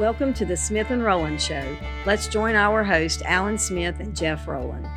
Welcome 0.00 0.32
to 0.34 0.46
the 0.46 0.56
Smith 0.56 0.90
and 0.90 1.04
Rowland 1.04 1.40
Show. 1.40 1.76
Let's 2.06 2.26
join 2.26 2.54
our 2.54 2.82
host, 2.82 3.20
Alan 3.26 3.58
Smith 3.58 4.00
and 4.00 4.16
Jeff 4.16 4.48
Rowland. 4.48 4.88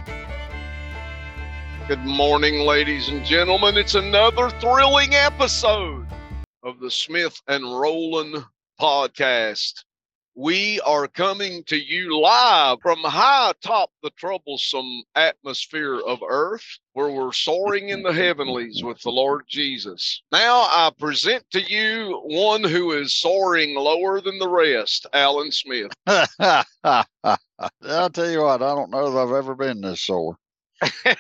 Good 1.90 2.00
morning, 2.06 2.62
ladies 2.62 3.10
and 3.10 3.24
gentlemen. 3.26 3.76
It's 3.76 3.96
another 3.96 4.50
thrilling 4.62 5.14
episode 5.14 6.08
of 6.64 6.80
the 6.80 6.90
Smith 6.90 7.40
and 7.50 7.66
Rowland 7.78 8.46
podcast. 8.80 9.84
We 10.38 10.82
are 10.82 11.08
coming 11.08 11.64
to 11.68 11.78
you 11.78 12.20
live 12.20 12.80
from 12.82 13.00
high 13.04 13.52
atop 13.52 13.90
the 14.04 14.10
troublesome 14.12 15.04
atmosphere 15.16 15.98
of 16.00 16.20
earth, 16.28 16.78
where 16.92 17.10
we're 17.10 17.32
soaring 17.32 17.88
in 17.88 18.04
the 18.04 18.12
heavenlies 18.12 18.84
with 18.84 19.02
the 19.02 19.12
Lord 19.12 19.46
Jesus. 19.48 20.22
Now 20.34 20.64
I 20.64 20.92
present 21.00 21.46
to 21.52 21.62
you 21.62 22.22
one 22.26 22.66
who 22.66 22.92
is 22.92 23.16
soaring 23.16 23.76
lower 23.76 24.20
than 24.20 24.38
the 24.38 24.50
rest, 24.50 25.08
Alan 25.14 25.54
Smith. 25.54 25.94
I'll 26.06 26.66
tell 28.10 28.30
you 28.30 28.42
what, 28.42 28.62
I 28.62 28.76
don't 28.76 28.92
know 28.92 29.12
that 29.12 29.18
I've 29.18 29.32
ever 29.32 29.56
been 29.56 29.80
this 29.80 30.02
sore. 30.02 30.38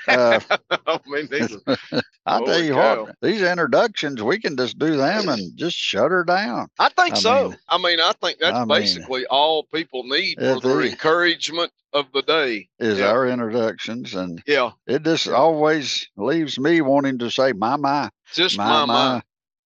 Uh, 0.07 0.39
I 0.87 0.99
mean, 1.07 1.27
these 1.31 1.55
are- 1.67 2.01
I'll 2.25 2.43
tell 2.45 2.63
you 2.63 2.73
cow. 2.73 3.03
what, 3.03 3.15
these 3.21 3.41
introductions, 3.41 4.21
we 4.21 4.39
can 4.39 4.57
just 4.57 4.77
do 4.79 4.97
them 4.97 5.29
and 5.29 5.55
just 5.57 5.77
shut 5.77 6.11
her 6.11 6.23
down. 6.23 6.67
I 6.79 6.89
think 6.89 7.13
I 7.15 7.19
so. 7.19 7.49
mean- 7.49 7.57
I 7.69 7.77
mean, 7.77 7.99
I 7.99 8.11
think 8.21 8.39
that's 8.39 8.55
I 8.55 8.59
mean- 8.59 8.67
basically 8.67 9.25
all 9.27 9.63
people 9.63 10.03
need 10.03 10.37
for 10.39 10.59
their 10.59 10.77
they- 10.81 10.89
encouragement 10.91 11.71
of 11.93 12.05
the 12.13 12.21
day. 12.23 12.67
Is 12.79 12.99
Yeah. 12.99 13.11
our 13.11 13.27
introductions, 13.27 14.13
and 14.15 14.41
Yeah, 14.45 14.71
it 14.87 15.03
just 15.03 15.27
always 15.29 16.07
leaves 16.17 16.59
me 16.59 16.81
wanting 16.81 17.19
to 17.19 17.31
say, 17.31 17.53
"My 17.53 17.77
my, 17.77 18.09
just 18.33 18.57
my 18.57 18.85
my, 18.85 18.85
my." 18.85 19.21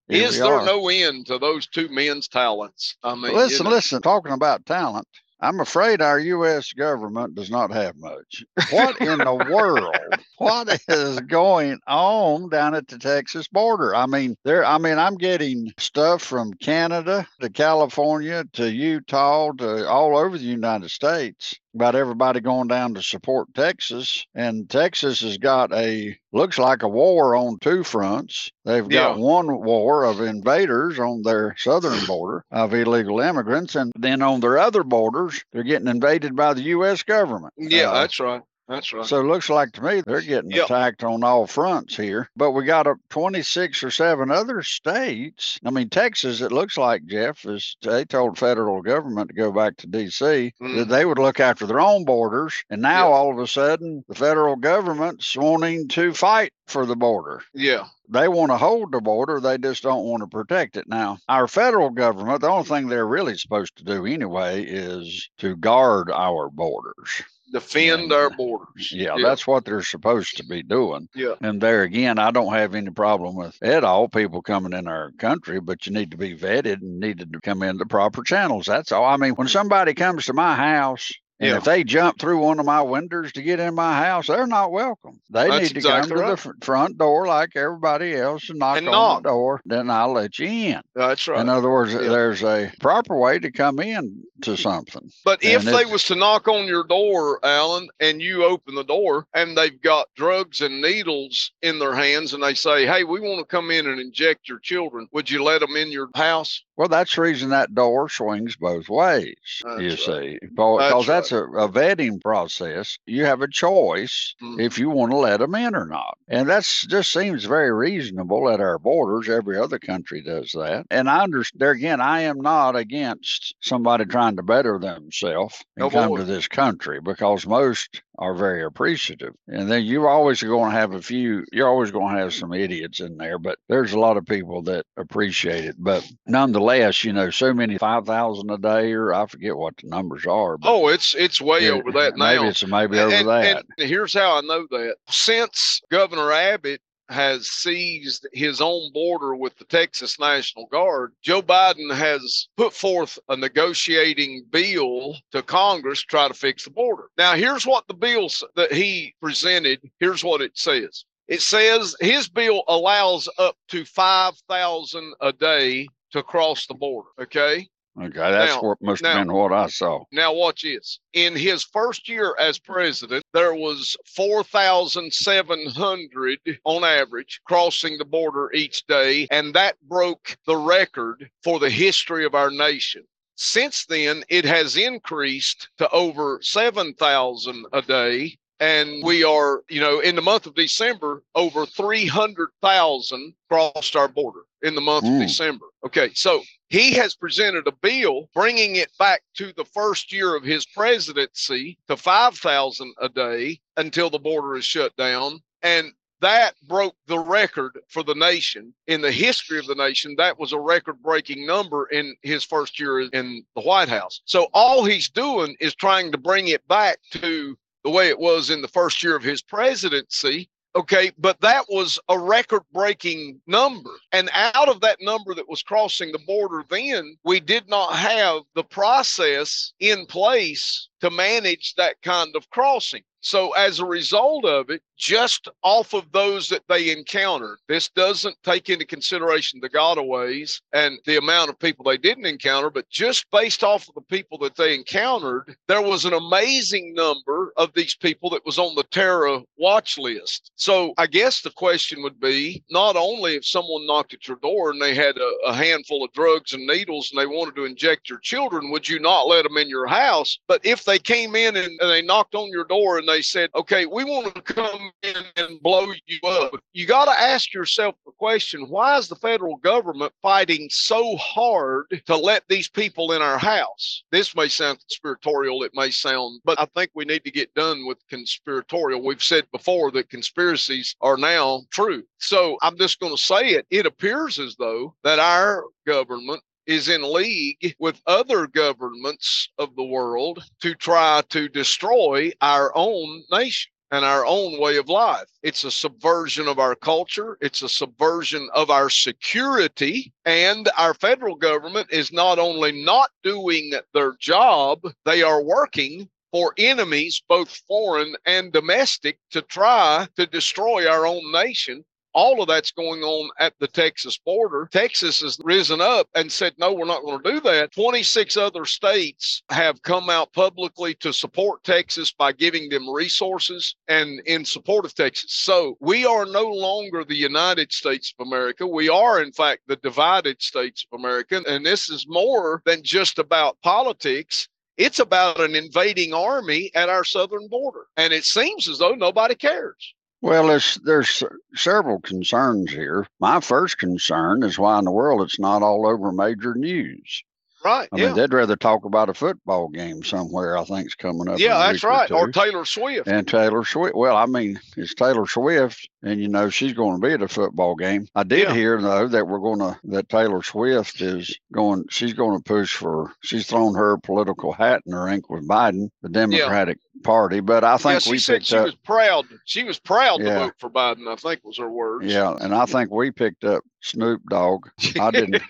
Is 0.09 0.38
there 0.39 0.53
are. 0.53 0.66
no 0.66 0.89
end 0.89 1.27
to 1.27 1.38
those 1.38 1.67
two 1.67 1.88
men's 1.89 2.27
talents? 2.27 2.95
I 3.03 3.13
mean, 3.16 3.31
you 3.31 3.38
listen, 3.38 3.63
know, 3.66 3.69
listen. 3.71 4.02
Talking 4.02 4.31
about 4.31 4.66
talent, 4.66 5.08
I'm 5.41 5.59
afraid 5.61 6.01
our 6.01 6.19
U.S. 6.19 6.73
government 6.73 7.35
does 7.35 7.49
not 7.49 7.71
have 7.71 7.95
much. 7.97 8.43
What 8.71 8.99
in 8.99 9.19
the 9.19 9.47
world? 9.49 9.95
What 10.37 10.81
is 10.87 11.19
going 11.21 11.79
on 11.87 12.49
down 12.49 12.75
at 12.75 12.87
the 12.87 12.97
Texas 12.97 13.47
border? 13.47 13.95
I 13.95 14.05
mean, 14.05 14.35
there. 14.43 14.65
I 14.65 14.77
mean, 14.77 14.97
I'm 14.97 15.15
getting 15.15 15.71
stuff 15.77 16.21
from 16.21 16.53
Canada 16.55 17.27
to 17.41 17.49
California 17.49 18.43
to 18.53 18.69
Utah 18.69 19.51
to 19.53 19.87
all 19.87 20.17
over 20.17 20.37
the 20.37 20.43
United 20.43 20.91
States 20.91 21.55
about 21.75 21.95
everybody 21.95 22.39
going 22.39 22.67
down 22.67 22.94
to 22.95 23.03
support 23.03 23.53
Texas. 23.53 24.25
And 24.36 24.70
Texas 24.70 25.22
has 25.22 25.38
got 25.38 25.72
a 25.73 26.17
looks 26.31 26.58
like 26.59 26.84
a 26.84 26.88
war 26.88 27.36
on 27.36 27.58
two 27.59 27.84
fronts. 27.84 28.52
They've 28.66 28.88
got 28.88 29.17
Yeah. 29.17 29.22
one 29.23 29.62
war 29.64 30.03
of 30.06 30.22
invaders 30.22 31.00
on 31.00 31.22
their 31.23 31.56
southern 31.58 32.06
border 32.06 32.44
of 32.52 32.73
illegal 32.73 33.20
immigrants, 33.20 33.75
and 33.75 33.92
then 33.97 34.22
on 34.22 34.40
their 34.40 34.58
other 34.58 34.84
borders, 34.84 35.44
they're 35.52 35.64
getting 35.64 35.88
invaded 35.88 36.36
by 36.36 36.53
the 36.53 36.62
U.S. 36.64 37.03
government. 37.03 37.53
yeah, 37.58 37.90
Uh, 37.90 37.94
that's 38.02 38.20
right. 38.20 38.42
That's 38.70 38.94
right. 38.94 39.06
so 39.06 39.20
it 39.20 39.23
looks 39.23 39.50
like 39.50 39.72
to 39.73 39.81
me 39.84 40.02
they're 40.02 40.22
getting 40.22 40.52
Yep. 40.52 40.66
attacked 40.66 41.03
on 41.03 41.23
all 41.23 41.48
fronts 41.48 41.98
here. 41.98 42.30
But 42.38 42.52
we 42.52 42.64
got 42.66 42.86
a 42.88 42.95
26 43.09 43.84
or 43.84 43.89
seven 43.92 44.30
other 44.31 44.62
states. 44.62 45.59
I 45.66 45.72
mean, 45.72 45.89
Texas, 45.89 46.39
it 46.42 46.52
looks 46.52 46.78
like, 46.78 47.06
Jeff, 47.08 47.45
is 47.45 47.75
they 47.81 48.06
told 48.06 48.38
federal 48.38 48.81
government 48.84 49.30
to 49.30 49.36
go 49.36 49.52
back 49.52 49.75
to 49.78 49.88
D.C. 49.88 50.53
Mhm. 50.62 50.75
that 50.78 50.88
they 50.90 51.03
would 51.03 51.17
look 51.20 51.40
after 51.40 51.66
their 51.66 51.80
own 51.81 52.06
borders. 52.06 52.53
And 52.70 52.81
now 52.84 53.08
Yep. 53.09 53.16
all 53.17 53.31
of 53.31 53.40
a 53.40 53.47
sudden, 53.47 54.03
the 54.08 54.16
federal 54.16 54.56
government's 54.56 55.36
wanting 55.36 55.88
to 55.90 56.14
fight 56.14 56.53
for 56.67 56.86
the 56.86 56.95
border 56.95 57.42
yeah, 57.56 57.86
they 58.08 58.28
want 58.28 58.52
to 58.52 58.58
hold 58.58 58.92
the 58.92 59.02
border 59.02 59.40
they 59.40 59.58
just 59.58 59.81
don't 59.81 60.03
want 60.06 60.22
to 60.22 60.28
protect 60.28 60.78
it 60.78 60.88
now 60.88 61.17
our 61.28 61.47
federal 61.47 61.90
government 61.90 62.40
the 62.42 62.47
only 62.47 62.64
thing 62.64 62.88
they're 62.88 63.08
really 63.08 63.36
supposed 63.36 63.75
to 63.75 63.84
do 63.84 64.06
anyway 64.06 64.64
is 64.64 65.28
to 65.40 65.56
guard 65.56 66.12
our 66.12 66.47
borders 66.52 67.23
defend 67.52 68.11
our 68.11 68.30
borders. 68.30 68.91
yeah, 68.91 69.16
that's 69.22 69.46
what 69.47 69.66
they're 69.66 69.81
supposed 69.81 70.38
to 70.38 70.46
be 70.46 70.63
doing. 70.63 71.07
Yeah. 71.16 71.35
and 71.41 71.59
there 71.62 71.84
again 71.84 72.19
i 72.19 72.31
don't 72.31 72.53
have 72.53 72.75
any 72.75 72.91
problem 72.91 73.35
with 73.35 73.57
at 73.62 73.84
all 73.84 74.07
people 74.07 74.41
coming 74.41 74.73
in 74.73 74.88
our 74.88 75.12
country 75.18 75.59
but 75.59 75.85
you 75.85 75.94
need 75.94 76.12
to 76.12 76.18
be 76.18 76.35
vetted 76.35 76.81
and 76.81 77.00
needed 77.00 77.34
to 77.34 77.41
come 77.41 77.63
in 77.63 77.78
the 77.78 77.85
proper 77.85 78.23
channels. 78.23 78.66
That's 78.66 78.91
all. 78.91 79.06
I 79.06 79.18
mean 79.18 79.34
when 79.34 79.47
somebody 79.47 79.94
comes 79.94 80.25
to 80.25 80.34
my 80.34 80.56
house 80.56 81.12
and 81.39 81.50
Yeah. 81.51 81.57
if 81.57 81.63
they 81.63 81.83
jump 81.83 82.19
through 82.19 82.39
one 82.39 82.59
of 82.59 82.66
my 82.66 82.81
windows 82.81 83.31
to 83.33 83.41
get 83.41 83.59
in 83.59 83.75
my 83.75 83.95
house, 83.97 84.27
they're 84.27 84.47
not 84.47 84.72
welcome. 84.72 85.19
They 85.29 85.47
That's 85.47 85.61
need 85.63 85.69
to 85.69 85.75
exactly 85.77 86.09
come 86.09 86.17
to 86.17 86.23
the 86.23 86.29
right. 86.31 86.39
fr- 86.39 86.51
front 86.61 86.97
door 86.97 87.27
like 87.27 87.55
everybody 87.55 88.16
else 88.16 88.50
and 88.50 88.59
knock 88.59 88.77
And 88.77 88.88
on 88.88 88.91
knock. 88.91 89.23
the 89.23 89.29
door. 89.29 89.61
Then 89.66 89.89
I'll 89.89 90.11
let 90.13 90.38
you 90.39 90.47
in. 90.47 90.81
That's 90.95 91.28
right. 91.28 91.39
In 91.39 91.49
other 91.49 91.69
words, 91.69 91.94
Yeah. 91.94 91.99
there's 92.01 92.44
a 92.44 92.72
proper 92.79 93.16
way 93.17 93.39
to 93.39 93.51
come 93.51 93.79
in 93.79 94.23
to 94.41 94.55
something. 94.57 95.11
But 95.25 95.44
if 95.44 95.63
they 95.63 95.85
was 95.85 96.03
to 96.05 96.16
knock 96.16 96.47
on 96.47 96.66
your 96.66 96.83
door, 96.83 97.39
Alan, 97.45 97.89
and 97.99 98.22
you 98.22 98.44
open 98.45 98.75
the 98.75 98.83
door 98.83 99.28
and 99.33 99.57
they've 99.57 99.81
got 99.81 100.07
drugs 100.16 100.61
and 100.61 100.81
needles 100.81 101.51
in 101.61 101.79
their 101.79 101.94
hands 101.94 102.33
and 102.33 102.41
they 102.44 102.53
say, 102.53 102.85
Hey, 102.85 103.03
we 103.03 103.19
want 103.19 103.39
to 103.39 103.45
come 103.45 103.69
in 103.72 103.88
and 103.88 103.99
inject 103.99 104.47
your 104.49 104.59
children, 104.59 105.07
would 105.11 105.29
you 105.29 105.44
let 105.44 105.59
them 105.59 105.75
in 105.75 105.91
your 105.91 106.09
house? 106.16 106.63
Well, 106.78 106.88
that's 106.88 107.16
the 107.16 107.22
reason 107.22 107.49
that 107.49 107.75
door 107.75 108.07
swings 108.09 108.55
both 108.55 108.88
ways. 108.89 109.35
you 109.78 109.89
That's 109.89 110.05
see, 110.05 110.39
because 110.41 111.05
That's 111.05 111.28
that's, 111.28 111.28
a, 111.31 111.44
a 111.44 111.69
vetting 111.69 112.22
process. 112.22 112.97
You 113.06 113.25
have 113.25 113.41
a 113.41 113.47
choice 113.47 114.35
Mhm. 114.41 114.59
if 114.59 114.78
you 114.78 114.90
want 114.90 115.12
to 115.12 115.17
let 115.17 115.40
them 115.40 115.56
in 115.56 115.75
or 115.75 115.85
not, 115.85 116.17
and 116.28 116.47
that's 116.50 116.85
just 116.88 117.12
seems 117.12 117.45
very 117.45 117.72
reasonable 117.72 118.50
at 118.50 118.59
our 118.59 118.78
borders. 118.79 119.29
Every 119.29 119.57
other 119.57 119.79
country 119.79 120.22
does 120.22 120.51
that, 120.53 120.85
and 120.90 121.09
I 121.09 121.23
understand. 121.23 121.59
There 121.62 121.72
again, 121.72 122.01
I 122.01 122.22
am 122.22 122.40
not 122.41 122.75
against 122.75 123.56
somebody 123.62 124.06
trying 124.06 124.35
to 124.38 124.44
better 124.44 124.79
themselves 124.79 125.63
and 125.78 125.84
No 125.84 125.90
come 125.90 126.09
boy. 126.09 126.17
to 126.17 126.23
this 126.23 126.47
country 126.47 127.00
because 127.01 127.46
most 127.47 128.01
are 128.19 128.35
very 128.35 128.63
appreciative. 128.63 129.34
And 129.47 129.72
then 129.72 129.84
you're 129.84 130.07
always 130.09 130.44
going 130.44 130.69
to 130.72 130.78
have 130.78 130.94
a 130.94 131.02
few. 131.02 131.46
You're 131.52 131.69
always 131.69 131.90
going 131.90 132.13
to 132.16 132.22
have 132.22 132.34
some 132.34 132.53
idiots 132.53 133.00
in 133.00 133.18
there, 133.18 133.40
but 133.40 133.57
there's 133.69 133.94
a 133.94 134.00
lot 134.00 134.18
of 134.18 134.25
people 134.25 134.62
that 134.63 134.85
appreciate 134.97 135.66
it. 135.66 135.75
But 135.80 136.06
nonetheless, 136.28 137.03
you 137.03 137.13
know, 137.13 137.29
so 137.29 137.53
many 137.53 137.78
five 137.78 138.06
thousand 138.06 138.52
a 138.52 138.58
day, 138.58 138.91
or 138.91 139.13
I 139.13 139.25
forget 139.25 139.56
what 139.58 139.78
the 139.78 139.88
numbers 139.88 140.25
are. 140.28 140.58
But 140.58 140.69
Oh, 140.69 140.88
it's 140.90 141.16
it's 141.16 141.41
way 141.41 141.66
it- 141.66 141.72
over 141.72 141.91
that 141.94 142.18
maybe 142.18 142.44
now. 142.44 142.50
it's 142.50 142.66
maybe 142.68 143.00
over 143.00 143.24
that. 143.24 143.63
and 143.78 143.90
here's 143.90 144.13
how 144.13 144.38
I 144.38 144.41
know 144.41 144.68
that. 144.69 144.96
Since 145.09 145.81
Governor 145.90 146.31
Abbott 146.31 146.81
has 147.09 147.47
seized 147.47 148.28
his 148.34 148.62
own 148.62 148.92
border 148.94 149.36
with 149.36 149.58
the 149.58 149.66
Texas 149.66 150.20
National 150.20 150.68
Guard, 150.68 151.14
Joe 151.22 151.42
Biden 151.42 151.94
has 151.94 152.47
put 152.56 152.74
forth 152.74 153.18
a 153.30 153.36
negotiating 153.36 154.46
bill 154.52 155.16
to 155.31 155.42
Congress 155.42 156.02
to 156.02 156.08
try 156.08 156.28
to 156.28 156.34
fix 156.34 156.64
the 156.64 156.70
border. 156.70 157.09
Now, 157.18 157.34
here's 157.34 157.66
what 157.66 157.88
the 157.88 157.94
bill 157.94 158.30
that 158.56 158.72
he 158.72 159.16
presented, 159.22 159.81
here's 160.00 160.24
what 160.24 160.42
it 160.42 160.58
says. 160.58 161.06
It 161.28 161.42
says 161.42 161.96
his 162.00 162.28
bill 162.28 162.64
allows 162.68 163.30
up 163.38 163.56
to 163.70 163.86
5,000 163.86 165.14
a 165.22 165.34
day 165.34 165.88
to 166.12 166.24
cross 166.24 166.66
the 166.66 166.74
border, 166.74 167.09
okay? 167.22 167.68
Okay, 168.01 168.17
that's 168.17 168.55
Now- 168.55 168.61
what 168.61 168.81
must 168.81 169.03
now- 169.03 169.15
have 169.15 169.27
been 169.27 169.33
what 169.33 169.51
I 169.51 169.67
saw. 169.67 170.05
Now, 170.11 170.31
watch 170.33 170.61
this. 170.61 170.99
In 171.13 171.35
his 171.35 171.63
first 171.65 172.07
year 172.07 172.33
as 172.39 172.57
president, 172.57 173.23
there 173.33 173.53
was 173.53 173.97
4,700 174.05 176.39
on 176.63 176.83
average 176.83 177.41
crossing 177.45 177.97
the 177.97 178.05
border 178.05 178.51
each 178.53 178.85
day, 178.87 179.27
and 179.31 179.53
that 179.53 179.75
broke 179.81 180.37
the 180.45 180.55
record 180.55 181.29
for 181.43 181.59
the 181.59 181.69
history 181.69 182.23
of 182.25 182.35
our 182.35 182.49
nation. 182.51 183.03
Since 183.35 183.85
then, 183.85 184.23
it 184.29 184.45
has 184.45 184.77
increased 184.77 185.67
to 185.77 185.89
over 185.91 186.39
7,000 186.41 187.66
a 187.73 187.81
day. 187.81 188.37
And 188.61 189.01
we 189.05 189.23
are, 189.23 189.61
you 189.69 189.79
know, 189.79 190.01
in 190.01 190.17
the 190.17 190.21
month 190.21 190.45
of 190.45 190.53
December, 190.53 191.23
over 191.33 191.66
300,000 191.66 193.33
crossed 193.49 193.95
our 193.95 194.09
border 194.09 194.41
in 194.61 194.75
the 194.75 194.81
month 194.81 195.05
Mm. 195.05 195.21
of 195.21 195.27
December. 195.27 195.66
Okay, 195.85 196.11
so 196.13 196.43
he 196.69 196.93
has 196.93 197.16
presented 197.16 197.67
a 197.67 197.72
bill 197.72 198.29
bringing 198.34 198.76
it 198.76 198.90
back 198.97 199.22
to 199.35 199.52
the 199.53 199.66
first 199.66 200.14
year 200.14 200.35
of 200.35 200.43
his 200.43 200.66
presidency 200.66 201.78
to 201.88 201.97
5,000 201.97 202.93
a 203.02 203.09
day 203.09 203.59
until 203.78 204.09
the 204.09 204.20
border 204.20 204.55
is 204.55 204.66
shut 204.66 204.96
down. 204.96 205.41
And 205.64 205.91
that 206.22 206.55
broke 206.67 206.96
the 207.08 207.20
record 207.20 207.79
for 207.88 208.03
the 208.03 208.14
nation 208.14 208.73
in 208.88 209.02
the 209.02 209.11
history 209.11 209.58
of 209.58 209.67
the 209.67 209.76
nation. 209.76 210.16
That 210.17 210.38
was 210.38 210.52
a 210.53 210.59
record 210.59 211.02
breaking 211.02 211.46
number 211.46 211.85
in 211.88 212.16
his 212.22 212.43
first 212.43 212.79
year 212.79 212.99
in 212.99 213.43
the 213.55 213.61
White 213.61 213.90
House. 213.90 214.22
So 214.26 214.47
all 214.53 214.84
he's 214.84 215.09
doing 215.09 215.55
is 215.59 215.73
trying 215.76 216.11
to 216.11 216.17
bring 216.17 216.49
it 216.49 216.67
back 216.67 216.99
to 217.11 217.58
the 217.84 217.90
way 217.90 218.09
it 218.09 218.20
was 218.20 218.49
in 218.49 218.61
the 218.61 218.67
first 218.67 219.02
year 219.02 219.16
of 219.16 219.23
his 219.23 219.41
presidency. 219.41 220.49
Okay, 220.75 221.11
but 221.17 221.41
that 221.41 221.66
was 221.69 221.99
a 222.09 222.19
record 222.19 222.61
breaking 222.71 223.41
number. 223.47 223.89
And 224.11 224.29
out 224.33 224.69
of 224.69 224.81
that 224.81 224.97
number 225.01 225.33
that 225.33 225.49
was 225.49 225.63
crossing 225.63 226.11
the 226.11 226.19
border 226.27 226.63
then, 226.69 227.17
we 227.23 227.39
did 227.39 227.67
not 227.67 227.95
have 227.95 228.43
the 228.53 228.63
process 228.63 229.73
in 229.79 230.05
place 230.05 230.89
to 231.01 231.09
manage 231.09 231.75
that 231.75 232.01
kind 232.01 232.35
of 232.35 232.49
crossing. 232.49 233.03
So, 233.22 233.51
as 233.51 233.79
a 233.79 233.85
result 233.85 234.46
of 234.46 234.69
it, 234.69 234.81
just 234.97 235.49
off 235.61 235.93
of 235.93 236.11
those 236.11 236.47
that 236.49 236.63
they 236.69 236.91
encountered, 236.91 237.57
this 237.67 237.90
doesn't 237.90 238.35
take 238.43 238.69
into 238.69 238.85
consideration 238.85 239.59
the 239.59 239.69
gotaways 239.69 240.61
and 240.73 240.99
the 241.05 241.17
amount 241.17 241.49
of 241.49 241.59
people 241.59 241.84
they 241.84 241.97
didn't 241.97 242.25
encounter, 242.25 242.69
but 242.69 242.90
just 242.90 243.29
based 243.31 243.63
off 243.63 243.87
of 243.90 243.96
the 243.96 244.01
people 244.01 244.37
that 244.37 244.55
they 244.55 244.73
encountered, 244.73 245.55
there 245.67 245.81
was 245.81 246.05
an 246.05 246.13
amazing 246.13 246.93
number 246.93 247.52
of 247.57 247.73
these 247.73 247.95
people 247.95 248.29
that 248.29 248.45
was 248.45 248.57
on 248.57 248.75
the 248.75 248.84
terror 248.84 249.41
watch 249.57 249.97
list. 249.97 250.52
So, 250.55 250.93
I 250.97 251.05
guess 251.07 251.41
the 251.41 251.52
question 251.52 252.02
would 252.03 252.22
be 252.22 252.63
not 252.69 252.95
only 252.95 253.35
if 253.35 253.45
someone 253.45 253.85
knocked 253.85 254.13
at 254.13 254.29
your 254.29 254.37
door 254.37 254.72
and 254.72 254.81
they 254.81 254.95
had 254.95 255.17
a, 255.17 255.31
a 255.47 255.53
handful 255.53 256.05
of 256.05 256.13
drugs 256.13 256.53
and 256.53 256.65
needles 256.65 257.12
and 257.12 257.19
they 257.19 257.25
wanted 257.25 257.55
to 257.57 257.65
inject 257.65 258.10
your 258.10 258.19
children, 258.19 258.72
would 258.72 258.88
you 258.88 259.00
not 259.00 259.27
let 259.27 259.43
them 259.43 259.57
in 259.57 259.67
your 259.67 259.88
house? 259.88 260.39
But 260.48 260.65
if 260.65 260.86
they 260.89 261.00
came 261.00 261.36
in 261.36 261.56
and, 261.56 261.80
and 261.80 261.89
they 261.89 262.01
knocked 262.01 262.36
on 262.36 262.50
your 262.50 262.65
door 262.65 262.98
and 262.98 263.08
they 263.08 263.22
said, 263.22 263.50
okay, 263.56 263.86
we 263.86 264.03
want 264.03 264.34
to 264.34 264.41
come 264.41 264.91
in 265.03 265.15
and 265.36 265.62
blow 265.62 265.91
you 266.08 266.20
up. 266.27 266.60
You 266.74 266.88
got 266.88 267.06
to 267.06 267.12
ask 267.12 267.53
yourself 267.53 267.96
the 268.06 268.12
question 268.13 268.70
why 268.70 268.98
is 268.98 269.08
the 269.08 269.15
federal 269.15 269.58
government 269.58 270.13
fighting 270.22 270.68
so 270.72 271.15
hard 271.18 271.86
to 272.06 272.15
let 272.15 272.44
these 272.50 272.68
people 272.68 273.12
in 273.12 273.22
our 273.22 273.38
house? 273.38 274.03
This 274.12 274.36
may 274.36 274.48
sound 274.48 274.80
conspiratorial, 274.80 275.63
it 275.63 275.72
may 275.75 275.91
sound, 275.91 276.41
but 276.44 276.60
I 276.60 276.65
think 276.75 276.91
we 276.96 277.06
need 277.06 277.24
to 277.24 277.32
get 277.32 277.53
done 277.53 277.86
with 277.86 277.98
conspiratorial. 278.10 279.03
We've 279.03 279.24
said 279.24 279.46
before 279.51 279.91
that 279.91 280.10
conspiracies 280.10 280.96
are 281.01 281.18
now 281.18 281.62
true. 281.72 282.03
So 282.18 282.58
I'm 282.62 282.77
just 282.77 283.00
going 283.00 283.15
to 283.15 283.22
say 283.22 283.50
it. 283.50 283.68
It 283.70 283.86
appears 283.86 284.39
as 284.39 284.56
though 284.58 284.96
that 285.03 285.20
our 285.20 285.65
government 285.86 286.41
is 286.69 286.88
in 286.88 287.01
league 287.01 287.75
with 287.79 288.00
other 288.05 288.45
governments 288.45 289.50
of 289.57 289.75
the 289.75 289.83
world 289.83 290.43
to 290.62 290.75
try 290.75 291.19
to 291.27 291.50
destroy 291.50 292.31
our 292.41 292.71
own 292.75 293.24
nation 293.31 293.71
and 293.89 294.05
our 294.05 294.24
own 294.24 294.60
way 294.60 294.77
of 294.77 294.88
life. 294.88 295.25
It's 295.41 295.63
a 295.63 295.71
subversion 295.71 296.48
of 296.48 296.60
our 296.60 296.75
culture. 296.75 297.39
It's 297.41 297.63
a 297.63 297.69
subversion 297.69 298.48
of 298.53 298.69
our 298.69 298.91
security. 298.91 300.13
And 300.25 300.69
our 300.77 300.93
federal 300.93 301.36
government 301.36 301.88
is 301.89 302.13
not 302.13 302.38
only 302.38 302.83
not 302.83 303.10
doing 303.24 303.74
their 303.95 304.13
job, 304.19 304.81
they 305.05 305.24
are 305.24 305.41
working 305.41 306.07
for 306.31 306.53
enemies, 306.60 307.19
both 307.27 307.50
foreign 307.67 308.15
and 308.27 308.53
domestic, 308.53 309.17
to 309.31 309.41
try 309.41 310.07
to 310.17 310.27
destroy 310.27 310.88
our 310.88 311.07
own 311.07 311.31
nation 311.31 311.83
all 312.13 312.41
of 312.41 312.48
that's 312.48 312.72
going 312.72 313.01
on 313.01 313.29
at 313.39 313.53
the 313.60 313.67
Texas 313.67 314.17
border. 314.17 314.67
Texas 314.72 315.22
has 315.22 315.38
risen 315.44 315.82
up 315.82 316.08
and 316.15 316.32
said, 316.32 316.53
no, 316.58 316.74
we're 316.74 316.86
not 316.86 317.03
going 317.03 317.22
to 317.22 317.32
do 317.32 317.39
that. 317.41 317.72
26 317.74 318.38
other 318.38 318.65
states 318.65 319.44
have 319.50 319.82
come 319.84 320.10
out 320.10 320.34
publicly 320.34 320.94
to 320.96 321.13
support 321.13 321.63
Texas 321.63 322.12
by 322.12 322.32
giving 322.32 322.70
them 322.70 322.89
resources 322.89 323.75
and 323.88 324.20
in 324.22 324.44
support 324.46 324.86
of 324.86 324.96
Texas. 324.96 325.34
So 325.34 325.77
we 325.79 326.06
are 326.06 326.25
no 326.25 326.44
longer 326.44 327.03
the 327.03 327.15
United 327.15 327.72
States 327.72 328.13
of 328.17 328.27
America. 328.27 328.65
We 328.65 328.89
are, 328.89 329.22
in 329.22 329.32
fact, 329.32 329.62
the 329.67 329.75
divided 329.77 330.41
states 330.41 330.86
of 330.91 331.00
America. 331.00 331.41
And 331.48 331.65
this 331.65 331.89
is 331.89 332.08
more 332.08 332.62
than 332.65 332.84
just 332.84 333.20
about 333.20 333.58
politics. 333.62 334.48
It's 334.77 335.00
about 335.00 335.41
an 335.41 335.55
invading 335.55 336.13
army 336.13 336.72
at 336.74 336.89
our 336.89 337.03
southern 337.03 337.48
border. 337.50 337.88
And 337.98 338.13
it 338.13 338.24
seems 338.24 338.70
as 338.70 338.77
though 338.79 338.94
nobody 338.94 339.36
cares. 339.36 339.94
Well, 340.21 340.48
there's 340.48 340.75
there's 340.83 341.24
several 341.55 342.00
concerns 342.01 342.71
here. 342.71 343.07
My 343.19 343.39
first 343.39 343.77
concern 343.77 344.43
is 344.43 344.60
why 344.60 344.77
in 344.79 344.86
the 344.86 344.91
world 344.91 345.21
it's 345.21 345.39
not 345.39 345.62
all 345.63 345.88
over 345.88 346.12
major 346.12 346.53
news. 346.55 347.24
Right. 347.63 347.89
I 347.91 347.98
yeah. 347.98 348.05
mean, 348.07 348.15
they'd 348.15 348.31
rather 348.33 348.55
talk 348.55 348.86
about 348.86 349.10
a 349.10 349.13
football 349.13 349.67
game 349.67 350.01
somewhere. 350.01 350.57
I 350.57 350.63
think's 350.63 350.95
coming 350.95 351.27
up. 351.27 351.39
yeah, 351.39 351.57
that's 351.57 351.83
right. 351.83 352.10
Or 352.10 352.27
two. 352.27 352.31
Taylor 352.39 352.63
Swift. 352.63 353.05
and 353.10 353.27
Taylor 353.27 353.65
Swift. 353.65 353.95
Well, 353.98 354.15
I 354.15 354.27
mean, 354.27 354.62
it's 354.77 354.93
Taylor 354.93 355.27
Swift, 355.27 355.89
and 356.01 356.21
you 356.21 356.29
know 356.29 356.50
she's 356.50 356.71
going 356.71 357.01
to 357.01 357.05
be 357.05 357.13
at 357.13 357.21
a 357.21 357.27
football 357.27 357.75
game. 357.75 358.07
I 358.15 358.24
did 358.24 358.48
Yeah. 358.48 358.53
hear 358.53 358.81
though 358.81 359.10
that 359.10 359.27
we're 359.27 359.39
going 359.39 359.60
to 359.60 359.77
that 359.86 360.07
Taylor 360.07 360.41
Swift 360.41 361.01
is 361.01 361.38
going. 361.51 361.83
She's 361.89 362.13
going 362.13 362.38
to 362.38 362.43
push 362.43 362.74
for. 362.74 363.12
She's 363.24 363.45
thrown 363.48 363.75
her 363.75 363.98
political 363.98 364.53
hat 364.53 364.81
in 364.86 364.93
the 364.93 365.00
rink 365.00 365.29
with 365.29 365.45
Biden, 365.45 365.89
the 366.01 366.07
Democratic 366.07 366.77
Party. 367.03 367.39
But 367.39 367.63
I 367.63 367.72
yeah, 367.72 367.77
think 367.77 368.01
she 368.01 368.12
we 368.12 368.17
said 368.19 368.34
picked 368.36 368.48
she 368.48 368.57
up. 368.57 368.65
was 368.65 368.75
proud. 368.75 369.25
She 369.46 369.63
was 369.63 369.79
proud 369.79 370.17
to 370.17 370.25
vote 370.25 370.53
for 370.57 370.69
Biden. 370.69 371.07
I 371.07 371.15
think 371.15 371.43
was 371.43 371.57
her 371.57 371.69
words. 371.69 372.05
Yeah, 372.05 372.36
and 372.39 372.53
I 372.53 372.65
think 372.65 372.91
we 372.91 373.12
picked 373.12 373.43
up 373.43 373.63
Snoop 373.81 374.22
Dogg. 374.29 374.67
I 375.00 375.12
didn't. 375.12 375.41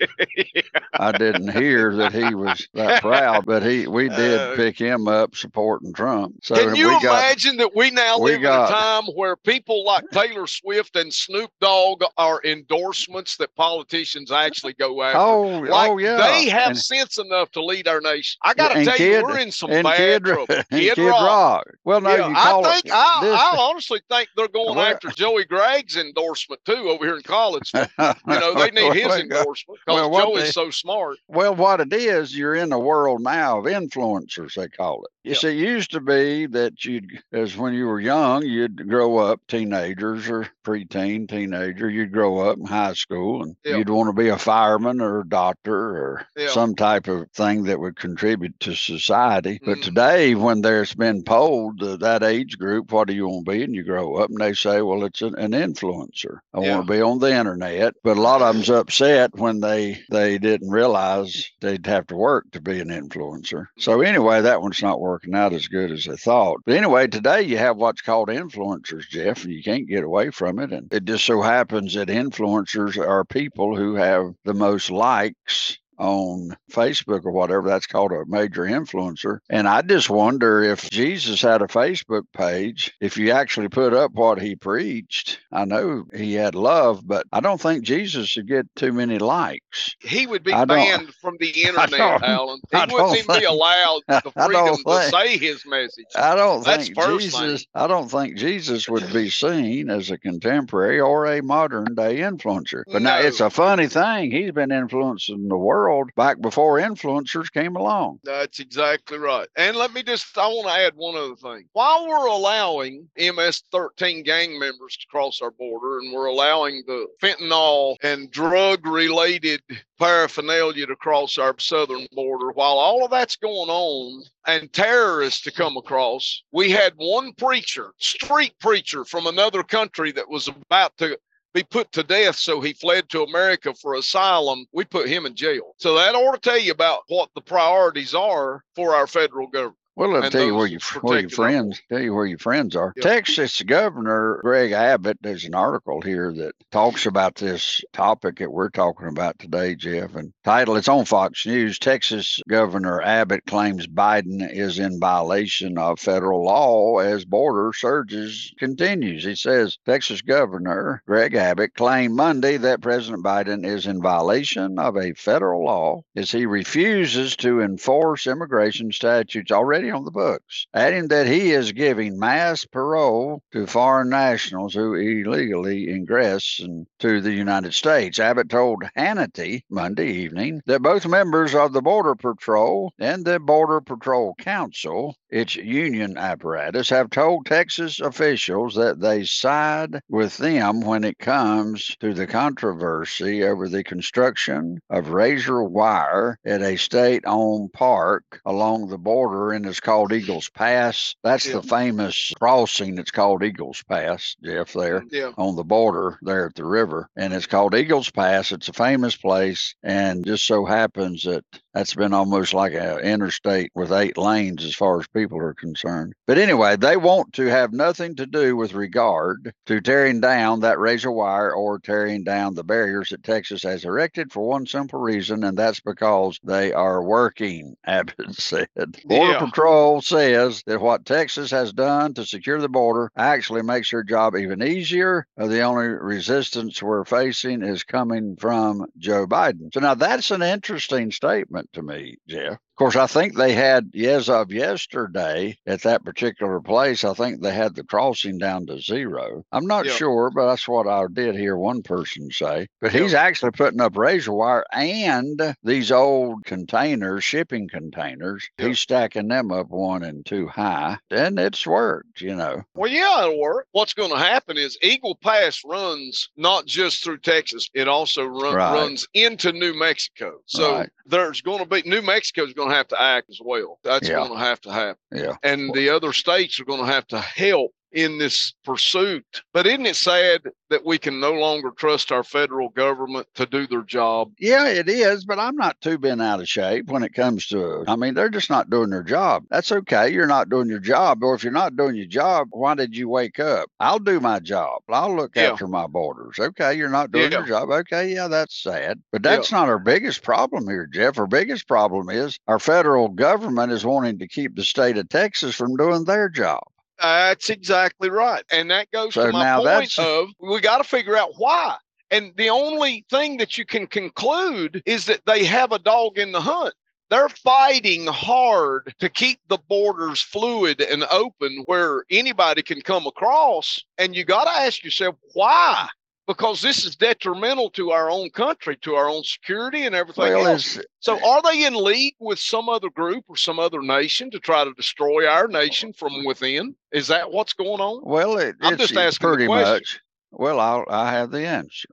I 0.94 1.12
didn't 1.12 1.50
hear 1.52 1.94
that 1.96 2.12
he 2.12 2.34
was 2.34 2.66
that 2.74 3.00
proud, 3.02 3.46
but 3.46 3.62
he 3.62 3.86
we 3.86 4.08
did 4.08 4.38
Uh, 4.40 4.56
pick 4.56 4.78
him 4.78 5.08
up 5.08 5.34
supporting 5.34 5.92
Trump. 5.92 6.34
So 6.42 6.54
Can 6.54 6.74
you 6.76 6.88
got 7.00 7.02
imagine 7.04 7.56
that 7.58 7.74
we 7.74 7.90
now 7.90 8.18
we 8.18 8.32
live 8.32 8.42
got- 8.42 8.68
in 8.70 8.74
a 8.74 8.78
time 8.78 9.14
where 9.16 9.36
people 9.36 9.84
like 9.84 10.04
Taylor 10.12 10.46
Swift 10.46 10.96
and 10.96 11.12
Snoop 11.12 11.50
Dogg 11.60 12.02
are 12.18 12.40
endorsements 12.44 13.36
that 13.38 13.54
politicians 13.56 14.30
actually 14.30 14.74
go 14.74 15.02
after? 15.02 15.18
oh 15.18 15.42
Like 15.60 15.90
oh 15.90 15.98
yeah 15.98 16.16
they 16.18 16.48
have 16.50 16.68
And- 16.70 16.78
sense 16.78 17.18
enough 17.18 17.50
to 17.52 17.64
lead 17.64 17.88
our 17.88 18.00
nation. 18.00 18.38
I 18.42 18.54
got 18.54 18.74
to 18.74 18.84
tell 18.84 18.96
Kid- 18.96 19.20
you, 19.20 19.22
we're 19.24 19.38
in 19.38 19.50
some 19.52 19.70
bad 19.70 19.96
Kid, 19.96 20.24
trouble. 20.24 20.46
Kid 20.70 20.94
Kid 20.94 20.98
Rock. 21.08 21.20
Rock. 21.22 21.64
Well, 21.84 22.00
no, 22.00 22.10
yeah, 22.10 22.28
you 22.28 22.34
call 22.34 22.66
I 22.66 22.72
think 22.74 22.86
it. 22.86 22.92
I, 22.92 23.52
I 23.54 23.56
honestly 23.58 24.00
think 24.08 24.28
they're 24.36 24.48
going 24.48 24.78
after 24.78 25.08
Joey 25.10 25.44
Gregg's 25.44 25.96
endorsement 25.96 26.64
too 26.64 26.88
over 26.90 27.04
here 27.04 27.16
in 27.16 27.22
college. 27.22 27.72
You 28.26 28.38
know, 28.40 28.54
they 28.54 28.70
need 28.72 28.92
his 28.94 29.12
endorsement 29.14 29.80
because 29.86 30.00
well, 30.00 30.10
what 30.10 30.24
Joey's 30.24 30.42
they- 30.44 30.50
so 30.50 30.70
smart. 30.70 31.18
Well, 31.28 31.54
what 31.54 31.80
it 31.80 31.92
is, 31.92 32.36
you're 32.36 32.54
in 32.54 32.68
the 32.70 32.78
world 32.78 33.22
now 33.22 33.58
of 33.58 33.64
influencers, 33.66 34.54
they 34.54 34.68
call 34.68 35.02
it. 35.04 35.10
You 35.22 35.32
Yeah. 35.32 35.38
see, 35.38 35.48
it 35.48 35.68
used 35.68 35.90
to 35.92 36.00
be 36.00 36.46
that 36.46 36.84
you'd, 36.84 37.06
as 37.32 37.56
when 37.56 37.74
you 37.74 37.86
were 37.86 38.00
young, 38.00 38.44
you'd 38.44 38.88
grow 38.88 39.18
up, 39.18 39.40
teenagers 39.48 40.28
or 40.30 40.48
preteen, 40.64 41.28
teenager, 41.28 41.90
you'd 41.90 42.12
grow 42.12 42.38
up 42.38 42.56
in 42.58 42.64
high 42.66 42.94
school 42.94 43.42
and 43.42 43.54
Yeah. 43.64 43.76
you'd 43.76 43.90
want 43.90 44.08
to 44.08 44.12
be 44.22 44.28
a 44.28 44.38
fireman 44.38 45.00
or 45.00 45.20
a 45.20 45.28
doctor 45.28 45.74
or 45.76 46.26
Yeah. 46.36 46.48
some 46.48 46.74
type 46.74 47.06
of 47.08 47.30
thing 47.32 47.64
that 47.64 47.80
would 47.80 47.96
contribute 47.96 48.58
to 48.60 48.74
society. 48.74 49.60
But 49.64 49.78
Mhm. 49.78 49.82
today, 49.82 50.34
when 50.34 50.62
there's 50.62 50.94
been 50.94 51.22
polled 51.22 51.82
uh, 51.82 51.96
that 51.96 52.22
age 52.22 52.58
group, 52.58 52.90
what 52.92 53.08
do 53.08 53.14
you 53.14 53.28
want 53.28 53.46
to 53.46 53.52
be? 53.52 53.62
And 53.62 53.74
you 53.74 53.82
grow 53.82 54.16
up 54.16 54.30
and 54.30 54.38
they 54.38 54.54
say, 54.54 54.80
well, 54.82 55.04
it's 55.04 55.20
an, 55.22 55.34
an 55.36 55.52
influencer. 55.52 56.38
I 56.54 56.60
want 56.60 56.86
to 56.86 56.92
be 56.92 57.00
on 57.02 57.18
the 57.18 57.32
internet. 57.32 57.94
But 58.02 58.09
a 58.16 58.20
lot 58.20 58.42
of 58.42 58.54
them's 58.54 58.70
upset 58.70 59.34
when 59.34 59.60
they 59.60 60.00
they 60.10 60.38
didn't 60.38 60.70
realize 60.70 61.50
they'd 61.60 61.86
have 61.86 62.06
to 62.08 62.16
work 62.16 62.50
to 62.52 62.60
be 62.60 62.80
an 62.80 62.88
influencer. 62.88 63.66
So 63.78 64.00
anyway, 64.00 64.42
that 64.42 64.62
one's 64.62 64.82
not 64.82 65.00
working 65.00 65.34
out 65.34 65.52
as 65.52 65.68
good 65.68 65.90
as 65.90 66.04
they 66.04 66.16
thought. 66.16 66.60
But 66.64 66.76
anyway, 66.76 67.06
today 67.06 67.42
you 67.42 67.58
have 67.58 67.76
what's 67.76 68.02
called 68.02 68.28
influencers, 68.28 69.08
Jeff, 69.08 69.44
and 69.44 69.52
you 69.52 69.62
can't 69.62 69.88
get 69.88 70.04
away 70.04 70.30
from 70.30 70.58
it. 70.58 70.72
And 70.72 70.92
it 70.92 71.04
just 71.04 71.24
so 71.24 71.42
happens 71.42 71.94
that 71.94 72.08
influencers 72.08 72.96
are 72.96 73.24
people 73.24 73.76
who 73.76 73.94
have 73.94 74.32
the 74.44 74.54
most 74.54 74.90
likes 74.90 75.78
on 76.00 76.56
Facebook 76.72 77.26
or 77.26 77.30
whatever, 77.30 77.68
that's 77.68 77.86
called 77.86 78.12
a 78.12 78.24
major 78.26 78.62
influencer. 78.62 79.38
And 79.50 79.68
I 79.68 79.82
just 79.82 80.08
wonder 80.08 80.62
if 80.62 80.88
Jesus 80.90 81.42
had 81.42 81.60
a 81.60 81.66
Facebook 81.66 82.22
page, 82.32 82.92
if 83.00 83.18
you 83.18 83.32
actually 83.32 83.68
put 83.68 83.92
up 83.92 84.12
what 84.12 84.40
he 84.40 84.56
preached. 84.56 85.38
I 85.52 85.66
know 85.66 86.06
he 86.14 86.34
had 86.34 86.54
love, 86.54 87.06
but 87.06 87.26
I 87.32 87.40
don't 87.40 87.60
think 87.60 87.84
Jesus 87.84 88.34
would 88.36 88.48
get 88.48 88.74
too 88.76 88.92
many 88.92 89.18
likes. 89.18 89.94
He 90.00 90.26
would 90.26 90.42
be 90.42 90.52
I 90.52 90.64
banned 90.64 91.12
from 91.20 91.36
the 91.38 91.50
internet, 91.66 92.22
Alan. 92.22 92.60
He 92.72 92.78
wouldn't 92.78 93.18
even 93.18 93.38
be 93.38 93.44
allowed 93.44 94.00
the 94.08 94.32
freedom 94.44 94.76
to 94.76 94.82
think- 94.82 95.14
say 95.14 95.36
his 95.36 95.66
message. 95.66 96.06
I 96.16 96.34
don't 96.34 96.64
That's 96.64 96.88
think 96.88 97.20
Jesus. 97.20 97.66
I 97.74 97.86
don't 97.86 98.08
think 98.10 98.36
Jesus 98.36 98.88
would 98.88 99.12
be 99.12 99.28
seen 99.28 99.90
as 99.90 100.10
a 100.10 100.16
contemporary 100.16 101.00
or 101.00 101.26
a 101.26 101.42
modern 101.42 101.94
day 101.94 102.18
influencer. 102.18 102.84
But 102.90 103.02
now 103.02 103.18
it's 103.18 103.40
a 103.40 103.50
funny 103.50 103.88
thing. 103.88 104.30
He's 104.30 104.52
been 104.52 104.72
influencing 104.72 105.48
the 105.48 105.56
world 105.58 105.89
back 106.16 106.40
before 106.40 106.78
influencers 106.78 107.52
came 107.52 107.76
along. 107.76 108.20
That's 108.24 108.60
exactly 108.60 109.18
right. 109.18 109.48
And 109.56 109.76
let 109.76 109.92
me 109.92 110.02
just, 110.02 110.36
I 110.36 110.46
want 110.46 110.68
to 110.68 110.74
add 110.74 110.94
one 110.96 111.16
other 111.16 111.36
thing. 111.36 111.66
While 111.72 112.08
we're 112.08 112.26
allowing 112.26 113.08
MS 113.16 113.62
13 113.72 114.22
gang 114.22 114.58
members 114.58 114.96
to 114.96 115.06
cross 115.08 115.40
our 115.42 115.50
border 115.50 115.98
and 115.98 116.12
we're 116.12 116.26
allowing 116.26 116.82
the 116.86 117.06
fentanyl 117.22 117.96
and 118.02 118.30
drug 118.30 118.86
related 118.86 119.62
paraphernalia 119.98 120.86
to 120.86 120.96
cross 120.96 121.38
our 121.38 121.54
southern 121.58 122.06
border, 122.12 122.50
while 122.52 122.78
all 122.78 123.04
of 123.04 123.10
that's 123.10 123.36
going 123.36 123.68
on 123.68 124.22
and 124.46 124.72
terrorists 124.72 125.42
to 125.42 125.52
come 125.52 125.76
across, 125.76 126.42
we 126.52 126.70
had 126.70 126.92
one 126.96 127.32
preacher, 127.34 127.92
street 127.98 128.54
preacher 128.60 129.04
from 129.04 129.26
another 129.26 129.62
country 129.62 130.12
that 130.12 130.28
was 130.28 130.48
about 130.48 130.96
to 130.98 131.18
be 131.52 131.62
put 131.64 131.90
to 131.92 132.02
death 132.02 132.36
so 132.36 132.60
he 132.60 132.72
fled 132.72 133.08
to 133.08 133.22
America 133.22 133.74
for 133.74 133.94
asylum, 133.94 134.64
we 134.72 134.84
put 134.84 135.08
him 135.08 135.26
in 135.26 135.34
jail. 135.34 135.74
So 135.78 135.94
that 135.96 136.14
ought 136.14 136.34
to 136.34 136.40
tell 136.40 136.58
you 136.58 136.72
about 136.72 137.02
what 137.08 137.30
the 137.34 137.40
priorities 137.40 138.14
are 138.14 138.62
for 138.74 138.94
our 138.94 139.06
federal 139.06 139.48
government. 139.48 139.76
Well, 140.00 140.16
I'll 140.16 140.30
tell 140.30 140.46
you 140.46 140.54
where 140.54 140.66
your 140.66 140.80
where 141.02 141.20
your 141.20 141.28
friends 141.28 141.82
tell 141.90 142.00
you 142.00 142.14
where 142.14 142.24
your 142.24 142.38
friends 142.38 142.74
are. 142.74 142.94
Yep. 142.96 143.04
Texas 143.04 143.60
Governor 143.60 144.40
Greg 144.40 144.72
Abbott. 144.72 145.18
There's 145.20 145.44
an 145.44 145.54
article 145.54 146.00
here 146.00 146.32
that 146.32 146.54
talks 146.70 147.04
about 147.04 147.34
this 147.34 147.84
topic 147.92 148.38
that 148.38 148.50
we're 148.50 148.70
talking 148.70 149.08
about 149.08 149.38
today, 149.38 149.74
Jeff. 149.74 150.14
And 150.14 150.32
title 150.42 150.76
it's 150.76 150.88
on 150.88 151.04
Fox 151.04 151.44
News. 151.44 151.78
Texas 151.78 152.40
Governor 152.48 153.02
Abbott 153.02 153.44
claims 153.44 153.86
Biden 153.86 154.50
is 154.50 154.78
in 154.78 154.98
violation 154.98 155.76
of 155.76 156.00
federal 156.00 156.46
law 156.46 156.96
as 157.00 157.26
border 157.26 157.70
surges 157.74 158.54
continues. 158.58 159.24
He 159.24 159.34
says 159.34 159.76
Texas 159.84 160.22
Governor 160.22 161.02
Greg 161.06 161.34
Abbott 161.34 161.74
claimed 161.74 162.14
Monday 162.14 162.56
that 162.56 162.80
President 162.80 163.22
Biden 163.22 163.66
is 163.66 163.84
in 163.84 164.00
violation 164.00 164.78
of 164.78 164.96
a 164.96 165.12
federal 165.12 165.62
law 165.62 166.00
as 166.16 166.32
he 166.32 166.46
refuses 166.46 167.36
to 167.36 167.60
enforce 167.60 168.26
immigration 168.26 168.92
statutes 168.92 169.52
already 169.52 169.89
on 169.90 170.04
the 170.04 170.10
books, 170.10 170.66
adding 170.74 171.08
that 171.08 171.26
he 171.26 171.52
is 171.52 171.72
giving 171.72 172.18
mass 172.18 172.64
parole 172.64 173.42
to 173.52 173.66
foreign 173.66 174.08
nationals 174.10 174.74
who 174.74 174.94
illegally 174.94 175.90
ingress 175.90 176.60
into 176.60 177.20
the 177.20 177.32
United 177.32 177.74
States. 177.74 178.18
Abbott 178.18 178.48
told 178.48 178.82
Hannity 178.96 179.62
Monday 179.68 180.10
evening 180.10 180.62
that 180.66 180.82
both 180.82 181.06
members 181.06 181.54
of 181.54 181.72
the 181.72 181.82
Border 181.82 182.14
Patrol 182.14 182.92
and 182.98 183.24
the 183.24 183.38
Border 183.38 183.80
Patrol 183.80 184.34
Council, 184.34 185.16
its 185.30 185.56
union 185.56 186.16
apparatus, 186.16 186.88
have 186.90 187.10
told 187.10 187.46
Texas 187.46 188.00
officials 188.00 188.74
that 188.74 189.00
they 189.00 189.24
side 189.24 190.00
with 190.08 190.36
them 190.38 190.80
when 190.80 191.04
it 191.04 191.18
comes 191.18 191.96
to 192.00 192.12
the 192.14 192.26
controversy 192.26 193.44
over 193.44 193.68
the 193.68 193.84
construction 193.84 194.80
of 194.90 195.10
razor 195.10 195.62
wire 195.62 196.38
at 196.44 196.62
a 196.62 196.76
state 196.76 197.22
owned 197.26 197.72
park 197.72 198.40
along 198.44 198.88
the 198.88 198.98
border 198.98 199.52
and 199.52 199.66
it's 199.66 199.80
called 199.80 200.12
Eagles 200.12 200.48
Pass. 200.50 201.14
That's 201.22 201.46
Yeah. 201.46 201.54
the 201.54 201.62
famous 201.62 202.32
crossing. 202.38 202.98
It's 202.98 203.10
called 203.10 203.42
Eagles 203.42 203.82
Pass, 203.88 204.36
Jeff, 204.44 204.72
there 204.72 205.04
Yeah. 205.10 205.32
on 205.38 205.56
the 205.56 205.64
border 205.64 206.18
there 206.22 206.46
at 206.46 206.54
the 206.54 206.64
river. 206.64 207.08
And 207.16 207.32
it's 207.32 207.46
called 207.46 207.74
Eagles 207.74 208.10
Pass. 208.10 208.52
It's 208.52 208.68
a 208.68 208.72
famous 208.72 209.16
place. 209.16 209.74
And 209.82 210.24
just 210.24 210.46
so 210.46 210.64
happens 210.64 211.24
that 211.24 211.44
that's 211.74 211.94
been 211.94 212.12
almost 212.12 212.54
like 212.54 212.72
an 212.74 212.98
interstate 213.00 213.70
with 213.74 213.92
eight 213.92 214.16
lanes 214.18 214.64
as 214.64 214.74
far 214.74 214.98
as 215.00 215.06
people 215.08 215.38
are 215.38 215.54
concerned. 215.54 216.12
But 216.26 216.38
anyway, 216.38 216.76
they 216.76 216.96
want 216.96 217.32
to 217.34 217.46
have 217.46 217.72
nothing 217.72 218.16
to 218.16 218.26
do 218.26 218.56
with 218.56 218.74
regard 218.74 219.52
to 219.66 219.80
tearing 219.80 220.20
down 220.20 220.60
that 220.60 220.78
razor 220.78 221.10
wire 221.10 221.52
or 221.52 221.78
tearing 221.78 222.24
down 222.24 222.54
the 222.54 222.64
barriers 222.64 223.10
that 223.10 223.22
Texas 223.22 223.62
has 223.62 223.84
erected 223.84 224.32
for 224.32 224.46
one 224.48 224.66
simple 224.66 225.00
reason, 225.00 225.44
and 225.44 225.56
that's 225.56 225.80
because 225.80 226.38
they 226.42 226.72
are 226.72 227.02
working, 227.02 227.76
Abbott 227.84 228.34
said. 228.34 228.68
Border 229.04 229.32
Yeah. 229.32 229.38
Patrol 229.38 230.02
says 230.02 230.62
that 230.66 230.80
what 230.80 231.04
Texas 231.04 231.50
has 231.50 231.72
done 231.72 232.14
to 232.14 232.24
secure 232.24 232.60
the 232.60 232.68
border 232.68 233.10
actually 233.16 233.62
makes 233.62 233.90
their 233.90 234.02
job 234.02 234.36
even 234.36 234.62
easier. 234.62 235.26
Uh, 235.38 235.46
The 235.46 235.60
only 235.62 235.88
resistance 235.88 236.82
we're 236.82 237.04
facing 237.04 237.62
is 237.62 237.84
coming 237.84 238.36
from 238.36 238.86
Joe 238.98 239.26
Biden. 239.26 239.72
So 239.72 239.80
now 239.80 239.94
that's 239.94 240.30
an 240.30 240.42
interesting 240.42 241.10
statement 241.10 241.59
to 241.74 241.82
me, 241.82 242.16
Jeff. 242.28 242.58
Course, 242.80 242.96
I 242.96 243.06
think 243.08 243.36
they 243.36 243.52
had, 243.52 243.94
as 243.94 244.30
of 244.30 244.50
yesterday, 244.50 245.58
at 245.66 245.82
that 245.82 246.02
particular 246.02 246.62
place, 246.62 247.04
I 247.04 247.12
think 247.12 247.42
they 247.42 247.52
had 247.52 247.74
the 247.74 247.84
crossing 247.84 248.38
down 248.38 248.64
to 248.68 248.80
zero. 248.80 249.44
I'm 249.52 249.66
not 249.66 249.84
Yeah. 249.84 249.92
sure, 249.92 250.30
but 250.34 250.46
that's 250.46 250.66
what 250.66 250.86
I 250.86 251.04
did 251.12 251.36
hear 251.36 251.58
one 251.58 251.82
person 251.82 252.30
say. 252.30 252.68
But 252.80 252.94
Yeah. 252.94 253.02
he's 253.02 253.12
actually 253.12 253.50
putting 253.50 253.82
up 253.82 253.98
razor 253.98 254.32
wire 254.32 254.64
and 254.72 255.54
these 255.62 255.92
old 255.92 256.46
containers, 256.46 257.22
shipping 257.22 257.68
containers. 257.68 258.48
Yeah. 258.58 258.68
He's 258.68 258.78
stacking 258.78 259.28
them 259.28 259.52
up 259.52 259.68
one 259.68 260.02
and 260.02 260.24
two 260.24 260.46
high, 260.46 260.96
and 261.10 261.38
it's 261.38 261.66
worked, 261.66 262.22
you 262.22 262.34
know. 262.34 262.62
Well, 262.74 262.90
yeah, 262.90 263.24
it'll 263.24 263.38
work. 263.38 263.66
What's 263.72 263.92
going 263.92 264.12
to 264.12 264.16
happen 264.16 264.56
is 264.56 264.78
Eagle 264.80 265.16
Pass 265.16 265.60
runs 265.66 266.30
not 266.38 266.64
just 266.64 267.04
through 267.04 267.18
Texas; 267.18 267.68
it 267.74 267.88
also 267.88 268.24
run, 268.24 268.54
Right. 268.54 268.72
runs 268.72 269.06
into 269.12 269.52
New 269.52 269.74
Mexico. 269.74 270.40
So 270.46 270.78
Right. 270.78 270.90
there's 271.04 271.42
going 271.42 271.58
to 271.58 271.66
be 271.66 271.82
New 271.82 272.00
Mexico's 272.00 272.54
going 272.54 272.69
to 272.69 272.69
have 272.74 272.88
to 272.88 273.00
act 273.00 273.28
as 273.30 273.40
well. 273.42 273.78
That's 273.84 274.08
Yeah. 274.08 274.16
going 274.16 274.32
to 274.32 274.38
have 274.38 274.60
to 274.62 274.72
happen, 274.72 275.00
Yeah. 275.12 275.36
and 275.42 275.72
the 275.74 275.90
other 275.90 276.12
states 276.12 276.60
are 276.60 276.64
going 276.64 276.80
to 276.80 276.92
have 276.92 277.06
to 277.08 277.20
help 277.20 277.72
in 277.92 278.18
this 278.18 278.52
pursuit. 278.64 279.24
But 279.52 279.66
isn't 279.66 279.86
it 279.86 279.96
sad 279.96 280.42
that 280.68 280.84
we 280.84 280.98
can 280.98 281.18
no 281.20 281.32
longer 281.32 281.70
trust 281.76 282.12
our 282.12 282.22
federal 282.22 282.68
government 282.70 283.26
to 283.34 283.46
do 283.46 283.66
their 283.66 283.82
job? 283.82 284.32
Yeah, 284.38 284.68
it 284.68 284.88
is, 284.88 285.24
but 285.24 285.38
I'm 285.38 285.56
not 285.56 285.80
too 285.80 285.98
bent 285.98 286.22
out 286.22 286.40
of 286.40 286.48
shape 286.48 286.88
when 286.88 287.02
it 287.02 287.14
comes 287.14 287.46
to. 287.48 287.84
I 287.88 287.96
mean, 287.96 288.14
they're 288.14 288.28
just 288.28 288.50
not 288.50 288.70
doing 288.70 288.90
their 288.90 289.02
job. 289.02 289.44
That's 289.50 289.72
okay. 289.72 290.10
You're 290.10 290.26
not 290.26 290.48
doing 290.48 290.68
your 290.68 290.78
job, 290.80 291.22
or 291.22 291.34
if 291.34 291.42
you're 291.42 291.52
not 291.52 291.76
doing 291.76 291.96
your 291.96 292.06
job, 292.06 292.48
why 292.50 292.74
did 292.74 292.96
you 292.96 293.08
wake 293.08 293.40
up? 293.40 293.68
I'll 293.80 293.98
do 293.98 294.20
my 294.20 294.38
job. 294.40 294.82
I'll 294.88 295.14
look 295.14 295.36
Yeah. 295.36 295.50
after 295.52 295.66
my 295.66 295.86
borders. 295.86 296.38
Okay, 296.38 296.74
you're 296.74 296.88
not 296.88 297.10
doing 297.10 297.32
Yeah. 297.32 297.38
your 297.38 297.46
job. 297.46 297.70
Okay, 297.70 298.12
yeah, 298.14 298.28
that's 298.28 298.62
sad, 298.62 299.00
but 299.12 299.24
Yeah. 299.24 299.36
that's 299.36 299.52
not 299.52 299.68
our 299.68 299.78
biggest 299.78 300.22
problem 300.22 300.68
here, 300.68 300.86
Jeff. 300.86 301.18
Our 301.18 301.26
biggest 301.26 301.66
problem 301.66 302.10
is 302.10 302.38
our 302.46 302.58
federal 302.58 303.08
government 303.08 303.72
is 303.72 303.84
wanting 303.84 304.18
to 304.20 304.28
keep 304.28 304.54
the 304.56 304.64
state 304.64 304.96
of 304.98 305.08
Texas 305.08 305.54
from 305.56 305.76
doing 305.76 306.04
their 306.04 306.28
job. 306.28 306.62
That's 307.00 307.50
exactly 307.50 308.10
right. 308.10 308.44
And 308.50 308.70
that 308.70 308.90
goes 308.90 309.14
So 309.14 309.26
to 309.26 309.32
my 309.32 309.56
point 309.56 309.98
of 309.98 310.28
we 310.40 310.60
got 310.60 310.78
to 310.78 310.84
figure 310.84 311.16
out 311.16 311.32
why. 311.36 311.76
And 312.10 312.32
the 312.36 312.50
only 312.50 313.04
thing 313.08 313.36
that 313.36 313.56
you 313.56 313.64
can 313.64 313.86
conclude 313.86 314.82
is 314.84 315.06
that 315.06 315.24
they 315.26 315.44
have 315.44 315.72
a 315.72 315.78
dog 315.78 316.18
in 316.18 316.32
the 316.32 316.40
hunt. 316.40 316.74
They're 317.08 317.28
fighting 317.28 318.06
hard 318.06 318.94
to 319.00 319.08
keep 319.08 319.40
the 319.48 319.58
borders 319.68 320.20
fluid 320.20 320.80
and 320.80 321.04
open 321.10 321.64
where 321.66 322.04
anybody 322.10 322.62
can 322.62 322.82
come 322.82 323.06
across. 323.06 323.80
And 323.98 324.14
you 324.14 324.24
got 324.24 324.44
to 324.44 324.50
ask 324.50 324.84
yourself, 324.84 325.16
why? 325.34 325.88
Because 326.30 326.62
this 326.62 326.84
is 326.84 326.94
detrimental 326.94 327.70
to 327.70 327.90
our 327.90 328.08
own 328.08 328.30
country, 328.30 328.76
to 328.82 328.94
our 328.94 329.08
own 329.08 329.24
security 329.24 329.84
and 329.84 329.96
everything 329.96 330.32
Well, 330.32 330.46
else. 330.46 330.78
So 331.00 331.18
are 331.26 331.42
they 331.42 331.66
in 331.66 331.74
league 331.74 332.14
with 332.20 332.38
some 332.38 332.68
other 332.68 332.88
group 332.88 333.24
or 333.26 333.34
some 333.34 333.58
other 333.58 333.82
nation 333.82 334.30
to 334.30 334.38
try 334.38 334.62
to 334.62 334.72
destroy 334.74 335.26
our 335.26 335.48
nation 335.48 335.92
from 335.92 336.24
within? 336.24 336.76
Is 336.92 337.08
that 337.08 337.32
what's 337.32 337.52
going 337.52 337.80
on? 337.80 338.02
well, 338.04 338.38
it, 338.38 338.54
I'm 338.60 338.74
it's 338.74 338.82
just 338.82 338.96
asking 338.96 339.26
pretty 339.28 339.46
question. 339.46 339.72
much. 339.74 340.00
Well, 340.30 340.60
I'll, 340.60 340.84
I 340.88 341.10
have 341.10 341.32
the 341.32 341.44
answer. 341.44 341.88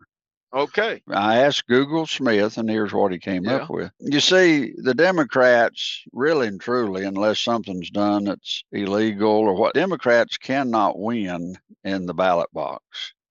Okay. 0.53 1.01
I 1.09 1.39
asked 1.39 1.65
Google 1.65 2.05
Smith, 2.05 2.59
and 2.59 2.69
here's 2.69 2.93
what 2.93 3.11
he 3.11 3.17
came 3.17 3.43
Yeah. 3.43 3.55
up 3.63 3.71
with. 3.71 3.91
You 3.99 4.19
see, 4.19 4.71
the 4.77 4.93
Democrats, 4.93 6.03
really 6.13 6.45
and 6.47 6.61
truly, 6.61 7.05
unless 7.05 7.39
something's 7.39 7.89
done 7.89 8.25
that's 8.25 8.63
illegal 8.71 9.29
or 9.31 9.55
what, 9.55 9.73
Democrats 9.73 10.37
cannot 10.37 10.99
win 10.99 11.57
in 11.83 12.05
the 12.05 12.13
ballot 12.13 12.53
box. 12.53 12.83